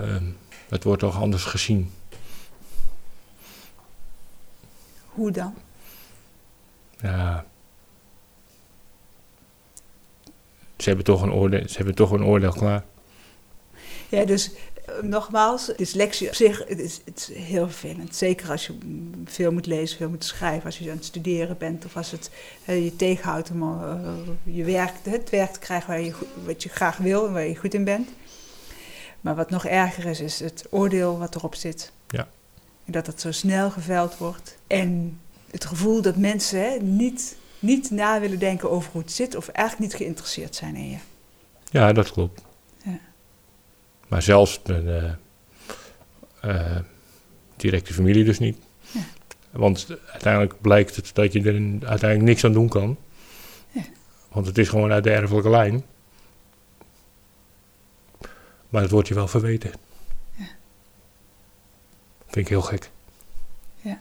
[0.00, 0.36] Um,
[0.68, 1.92] het wordt toch anders gezien.
[5.06, 5.54] Hoe dan?
[7.00, 7.46] Ja.
[10.76, 12.84] Ze hebben toch een oordeel, ze hebben toch een oordeel klaar.
[14.08, 14.50] Ja, dus
[15.02, 18.16] nogmaals, dyslexie op zich het is, het is heel vervelend.
[18.16, 18.78] Zeker als je
[19.24, 22.30] veel moet lezen, veel moet schrijven, als je aan het studeren bent of als het
[22.64, 23.94] je tegenhoudt om uh,
[24.42, 26.12] je werk, het werk te krijgen waar je,
[26.44, 28.08] wat je graag wil en waar je goed in bent.
[29.20, 31.92] Maar wat nog erger is, is het oordeel wat erop zit.
[32.08, 32.28] Ja.
[32.84, 34.56] En dat het zo snel geveld wordt.
[34.66, 35.20] En
[35.50, 39.48] het gevoel dat mensen hè, niet, niet na willen denken over hoe het zit of
[39.48, 40.98] eigenlijk niet geïnteresseerd zijn in je.
[41.70, 42.43] Ja, dat klopt.
[44.08, 45.14] Maar zelfs de
[46.44, 46.78] uh,
[47.56, 48.58] directe familie dus niet.
[48.90, 49.00] Ja.
[49.50, 52.98] Want uiteindelijk blijkt het dat je er uiteindelijk niks aan doen kan.
[53.70, 53.84] Ja.
[54.28, 55.84] Want het is gewoon uit de erfelijke lijn.
[58.68, 59.70] Maar het wordt je wel verweten.
[60.36, 60.46] Ja.
[62.24, 62.90] Vind ik heel gek.
[63.80, 64.00] Ja.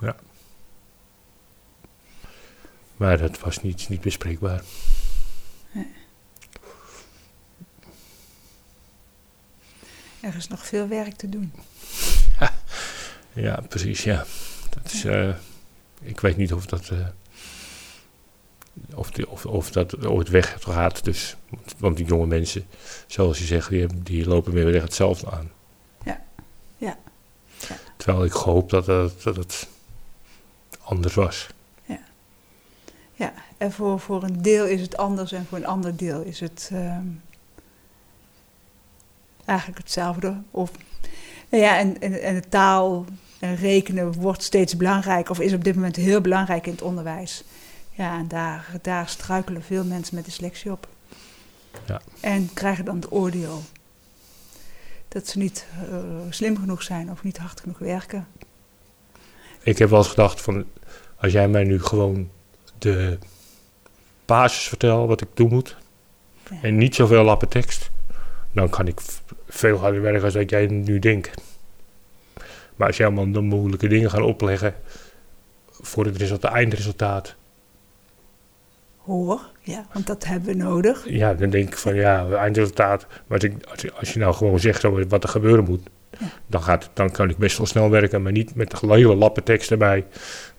[0.00, 0.16] Ja.
[2.96, 4.62] Maar dat was niet, niet bespreekbaar.
[10.24, 11.52] Er is nog veel werk te doen.
[12.40, 12.52] Ja,
[13.32, 14.24] ja precies, ja.
[14.70, 15.34] Dat is, uh,
[16.02, 16.90] ik weet niet of dat...
[16.92, 17.06] Uh,
[18.94, 21.04] of, die, of, of dat ooit weg gaat.
[21.04, 21.36] Dus,
[21.78, 22.66] want die jonge mensen,
[23.06, 25.50] zoals je zegt, die, die lopen weer echt hetzelfde aan.
[26.04, 26.22] Ja.
[26.76, 26.98] Ja.
[27.68, 27.76] Ja.
[27.96, 29.68] Terwijl ik gehoopt dat, het- dat het
[30.80, 31.46] anders was.
[33.16, 36.40] Ja, en voor, voor een deel is het anders en voor een ander deel is
[36.40, 37.06] het ehm,
[39.44, 40.42] eigenlijk hetzelfde.
[40.50, 40.70] Of,
[41.48, 43.04] nou ja, en, en, en de taal
[43.38, 47.44] en rekenen wordt steeds belangrijker, of is op dit moment heel belangrijk in het onderwijs.
[47.90, 50.88] Ja, en daar, daar struikelen veel mensen met dyslexie op.
[51.86, 52.00] Ja.
[52.20, 53.62] En krijgen dan het oordeel
[55.08, 55.98] dat ze niet eh,
[56.30, 58.26] slim genoeg zijn of niet hard genoeg werken.
[59.62, 60.64] Ik heb wel eens gedacht van,
[61.16, 62.30] als jij mij nu gewoon
[62.78, 63.18] de
[64.24, 65.76] basis vertelt wat ik doen moet,
[66.50, 66.58] Ja.
[66.62, 67.90] en niet zoveel lappen tekst,
[68.52, 69.00] dan kan ik
[69.54, 71.30] veel harder werken als dat jij nu denkt.
[72.76, 74.74] Maar als jij allemaal de moeilijke dingen gaat opleggen
[75.70, 77.34] voor het resultaat, eindresultaat,
[78.96, 81.04] Hoor, ja, want dat hebben we nodig.
[81.08, 83.06] ja, dan denk ik van ja, eindresultaat.
[83.08, 85.80] Maar als, ik, als, je- als je nou gewoon zegt wat er gebeuren moet,
[86.18, 86.26] Ja.
[86.46, 89.42] dan, gaat, dan kan ik best wel snel werken, maar niet met de hele lappen
[89.44, 90.06] tekst erbij.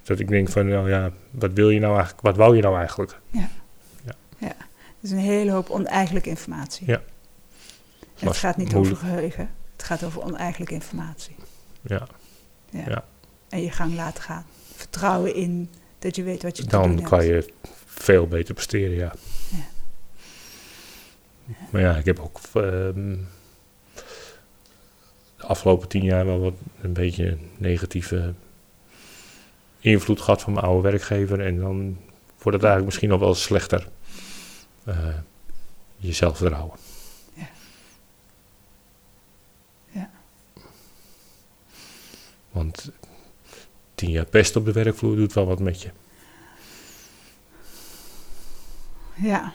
[0.03, 2.77] Dat ik denk van, nou ja, wat wil je nou eigenlijk, wat wou je nou
[2.77, 3.19] eigenlijk?
[4.39, 4.53] Het
[5.01, 6.87] is een hele hoop oneigenlijke informatie.
[6.87, 7.01] Ja.
[8.19, 8.95] Was het gaat niet moeilijk.
[8.95, 9.49] over geheugen.
[9.73, 11.35] Het gaat over oneigenlijke informatie.
[11.81, 12.07] Ja,
[12.69, 12.83] Ja.
[12.87, 13.05] Ja.
[13.49, 14.45] En je gang laten gaan.
[14.75, 17.09] Vertrouwen in dat je weet wat je te doen dan hebt.
[17.09, 17.53] kan je
[17.85, 19.13] veel beter presteren, ja.
[19.49, 19.65] Ja.
[21.69, 23.15] Maar ja, ik heb ook ehm,
[25.37, 28.33] de afgelopen tien jaar wel wat een beetje negatieve
[29.79, 31.39] invloed gehad van mijn oude werkgever.
[31.45, 31.97] En dan
[32.27, 33.89] wordt het eigenlijk misschien nog wel slechter.
[34.83, 35.07] eh
[35.97, 36.77] je zelfvertrouwen.
[37.33, 37.47] Ja.
[39.91, 40.09] Ja.
[42.55, 42.91] Want
[43.95, 45.89] tien jaar pest op de werkvloer doet wel wat met je.
[49.13, 49.53] Ja.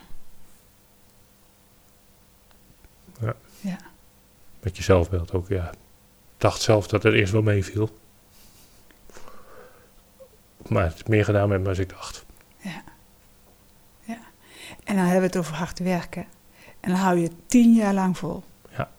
[3.19, 3.35] Ja.
[3.59, 3.77] Ja.
[4.59, 5.71] Met je zelfbeeld ook, ja.
[5.71, 5.77] Ik
[6.37, 7.99] dacht zelf dat het eerst wel meeviel.
[10.67, 12.25] Maar het heeft meer gedaan met me als ik dacht.
[14.83, 16.25] En dan hebben we het over hard werken.
[16.79, 18.43] En dan hou je tien jaar lang vol.
[18.69, 18.89] Ja.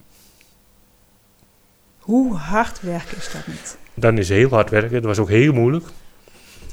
[1.99, 3.79] Hoe hard werken is dat niet?
[4.03, 4.95] Dan is heel hard werken.
[4.95, 5.87] Het was ook heel moeilijk.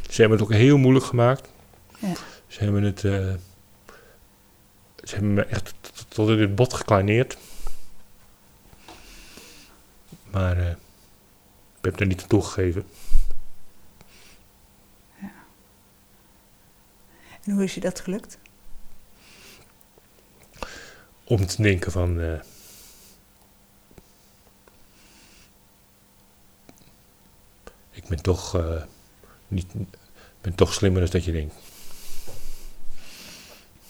[0.10, 1.50] Ze hebben het ook heel moeilijk gemaakt.
[2.00, 2.14] Ja.
[2.48, 3.04] Ze hebben het...
[3.04, 3.34] eh,
[5.04, 5.74] ze hebben me echt
[6.10, 7.38] tot- in het bot gekleineerd.
[10.32, 10.76] Maar eh, ik
[11.82, 12.88] heb er niet aan toegegeven.
[17.44, 18.38] En hoe is je dat gelukt?
[21.24, 22.20] Om te denken van...
[22.22, 22.40] eh,
[28.10, 28.82] ben toch, eh,
[29.48, 29.66] niet,
[30.42, 31.54] ben toch slimmer dan dat je denkt.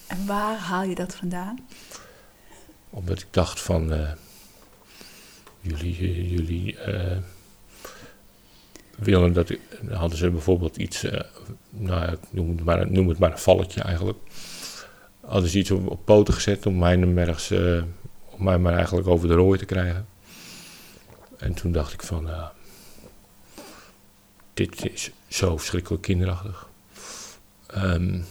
[0.08, 1.60] En waar haal je dat vandaan?
[2.90, 3.94] Omdat ik dacht van...
[3.94, 4.12] eh,
[5.62, 6.78] jullie eh, jullie
[8.96, 9.50] willen dat...
[9.50, 11.06] ik- hadden ze bijvoorbeeld iets...
[11.70, 14.18] nou, noem het, maar, noem het maar een valletje eigenlijk.
[15.26, 17.52] Hadden ze iets op, op poten gezet om mij hem ergens...
[17.52, 17.84] eh,
[18.30, 20.08] om mij maar eigenlijk over de rooi te krijgen.
[21.38, 22.30] En toen dacht ik van...
[24.68, 26.70] dit is zo verschrikkelijk kinderachtig.
[27.68, 28.22] Ehm,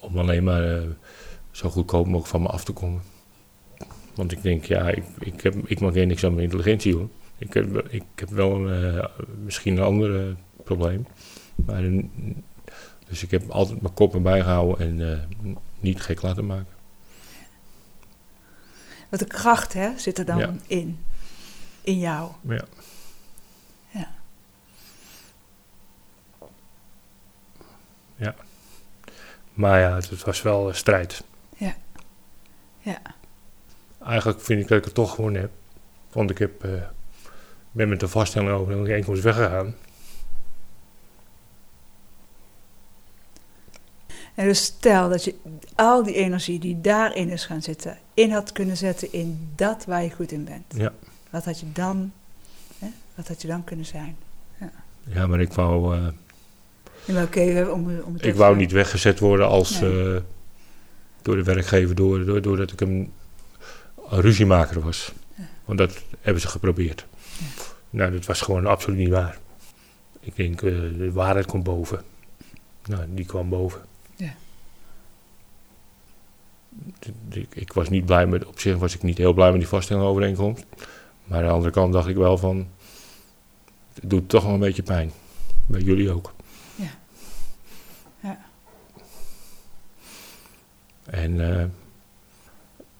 [0.00, 0.88] om alleen maar eh,
[1.50, 3.02] zo goedkoop mogelijk van me af te komen.
[4.14, 7.08] Want ik denk, ja, ik, ik, heb, ik mag geen niks aan mijn intelligentie hoor.
[7.38, 9.04] Ik heb, ik heb wel een, eh,
[9.44, 10.34] misschien een ander eh,
[10.64, 11.06] probleem.
[11.54, 12.44] Maar, een-
[13.08, 15.28] dus ik heb altijd mijn kop erbij gehouden en
[15.80, 16.66] niet gek laten maken.
[19.08, 20.54] Wat de kracht hè, zit er dan Ja.
[20.66, 20.98] in.
[21.82, 22.30] In jou.
[22.48, 22.64] Ja.
[28.22, 28.34] Ja.
[29.52, 31.24] Maar ja, het, was wel een strijd.
[31.56, 31.74] Ja.
[32.78, 33.00] Ja.
[34.04, 35.50] Eigenlijk vind ik dat ik het toch gewoon heb.
[36.12, 36.70] Want ik heb, eh,
[37.70, 39.74] ben met de vaststelling over dat ik inkomst weggegaan.
[44.34, 45.34] En dus stel dat je
[45.74, 50.02] al die energie die daarin is gaan zitten, in had kunnen zetten in dat waar
[50.02, 50.74] je goed in bent.
[50.76, 50.92] Ja.
[51.30, 52.12] Wat had je dan,
[52.78, 54.16] hè, wat had je dan kunnen zijn?
[55.04, 56.06] Ja, maar ik wou, eh,
[57.08, 60.14] Oké, om, om het ik wou niet weggezet worden als Nee.
[60.14, 60.20] eh,
[61.22, 63.12] door de werkgever, door, door, doordat ik een,
[64.08, 65.12] een ruziemaker was.
[65.34, 65.48] Ja.
[65.64, 67.06] Want dat hebben ze geprobeerd.
[67.38, 67.46] Ja.
[67.90, 69.38] Nou, dat was gewoon absoluut niet waar.
[70.20, 72.02] Ik denk, eh, de waarheid komt boven.
[72.86, 73.80] Nou, die kwam boven.
[74.16, 74.34] Ja.
[77.52, 80.64] Ik was niet blij met, op zich was ik niet heel blij met die vaststellingovereenkomst.
[81.24, 82.68] Maar aan de andere kant dacht ik wel van,
[83.94, 85.12] het doet toch wel een beetje pijn.
[85.66, 86.32] Bij jullie ook.
[86.74, 86.90] Ja.
[88.20, 88.38] Ja.
[91.04, 91.64] En eh,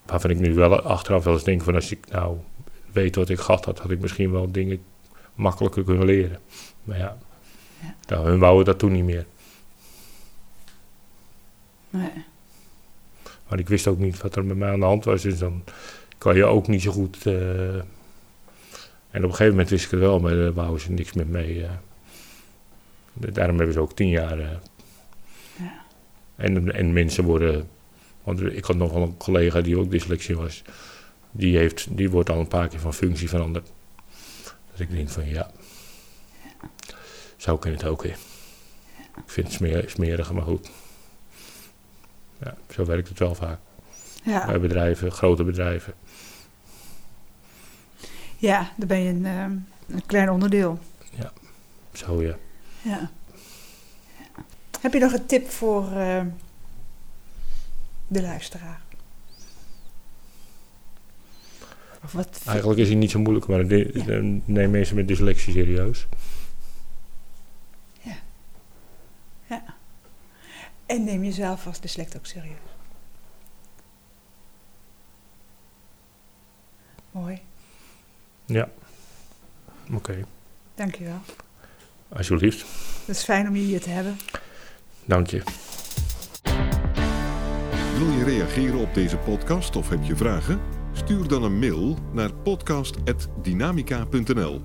[0.07, 2.37] waarvan ik nu wel achteraf wel eens denk van als ik nou
[2.93, 4.83] weten wat ik gehad had, had ik misschien wel dingen
[5.35, 6.39] makkelijker kunnen leren.
[6.85, 7.19] Maar ja,
[7.83, 7.95] Ja.
[8.07, 9.27] Nou, hun wouden dat toen niet meer.
[11.91, 12.11] Nee.
[13.49, 15.23] Maar ik wist ook niet wat er met mij aan de hand was.
[15.23, 15.65] Dus dan
[16.19, 17.27] kan je ook niet zo goed.
[17.27, 17.75] eh,
[19.11, 21.29] en op een gegeven moment wist ik het wel, maar daar wouden ze niks met
[21.29, 21.65] mee.
[21.65, 21.71] eh.
[23.15, 24.39] daarom hebben ze ook tien jaar.
[24.39, 24.61] Ja.
[26.37, 27.69] en, en mensen worden.
[28.23, 30.63] Want ik had nog wel een collega die ook dyslexie was.
[31.31, 33.71] Die, heeft, die wordt al een paar keer van functie veranderd.
[34.71, 35.51] Dus ik denk van ja.
[37.37, 38.17] Zou in het ook weer.
[39.17, 40.71] Ik vind het smer, smerig, maar goed.
[42.41, 43.59] Ja, zo werkt het wel vaak
[44.25, 44.47] Ja.
[44.47, 45.95] bij bedrijven, grote bedrijven.
[48.39, 49.57] ja, dan ben je een, ehm,
[49.89, 50.79] een klein onderdeel.
[51.93, 52.37] Zo ja.
[52.83, 53.11] Ja.
[54.81, 56.27] Heb je nog een tip voor ehm,
[58.13, 58.81] de luisteraar?
[62.05, 62.41] Of wat?
[62.47, 64.21] Eigenlijk is hij niet zo moeilijk, maar Ja.
[64.45, 66.07] neem mensen met dyslexie serieus.
[70.87, 72.57] En neem jezelf als dyslect ook serieus.
[77.11, 77.41] Mooi,
[78.45, 78.69] Ja.
[79.93, 80.25] Oké,
[80.75, 81.21] dankjewel.
[82.09, 82.61] alsjeblieft.
[83.07, 84.19] Het is fijn om je hier te hebben.
[85.05, 85.43] Dank je.
[88.03, 90.61] Wil je reageren op deze podcast of heb je vragen?
[90.93, 94.61] Stuur dan een mail naar podcast.dynamica.nl.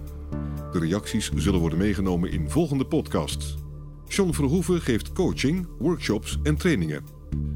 [0.71, 3.55] De reacties zullen worden meegenomen in volgende podcasts.
[4.07, 7.05] John Verhoeven geeft coaching, workshops en trainingen.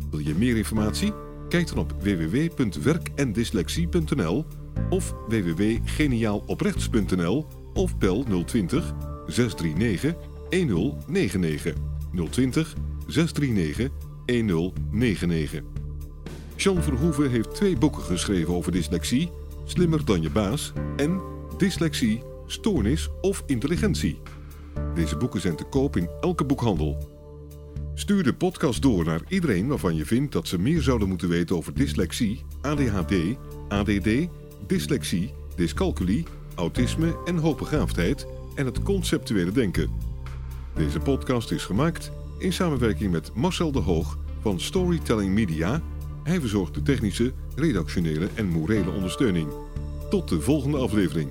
[0.10, 1.14] Wil je meer informatie?
[1.50, 4.46] Kijk dan op www.werkendyslexie.nl
[4.90, 8.94] of www.geniaaloprechts.nl of bel 020
[9.28, 10.16] 639
[10.50, 11.74] 1099
[12.30, 12.76] 020
[13.08, 15.62] 639 1099.
[16.56, 19.30] Jean Verhoeven heeft twee boeken geschreven over dyslexie:
[19.66, 21.22] Slimmer dan je baas en
[21.58, 24.20] Dyslexie, Stoornis of Intelligentie.
[24.96, 27.10] Deze boeken zijn te koop in elke boekhandel.
[27.94, 31.56] Stuur de podcast door naar iedereen waarvan je vindt dat ze meer zouden moeten weten
[31.56, 33.14] over dyslexie, ADHD,
[33.68, 34.28] ADD,
[34.68, 39.90] dyslexie, dyscalculie, autisme en hoogbegaafdheid en het conceptuele denken.
[40.76, 42.12] Deze podcast is gemaakt
[42.42, 45.82] in samenwerking met Marcel de Hoog van Storytelling Media.
[46.24, 49.48] Hij verzorgt de technische, redactionele en morele ondersteuning.
[50.10, 51.30] Tot de volgende aflevering.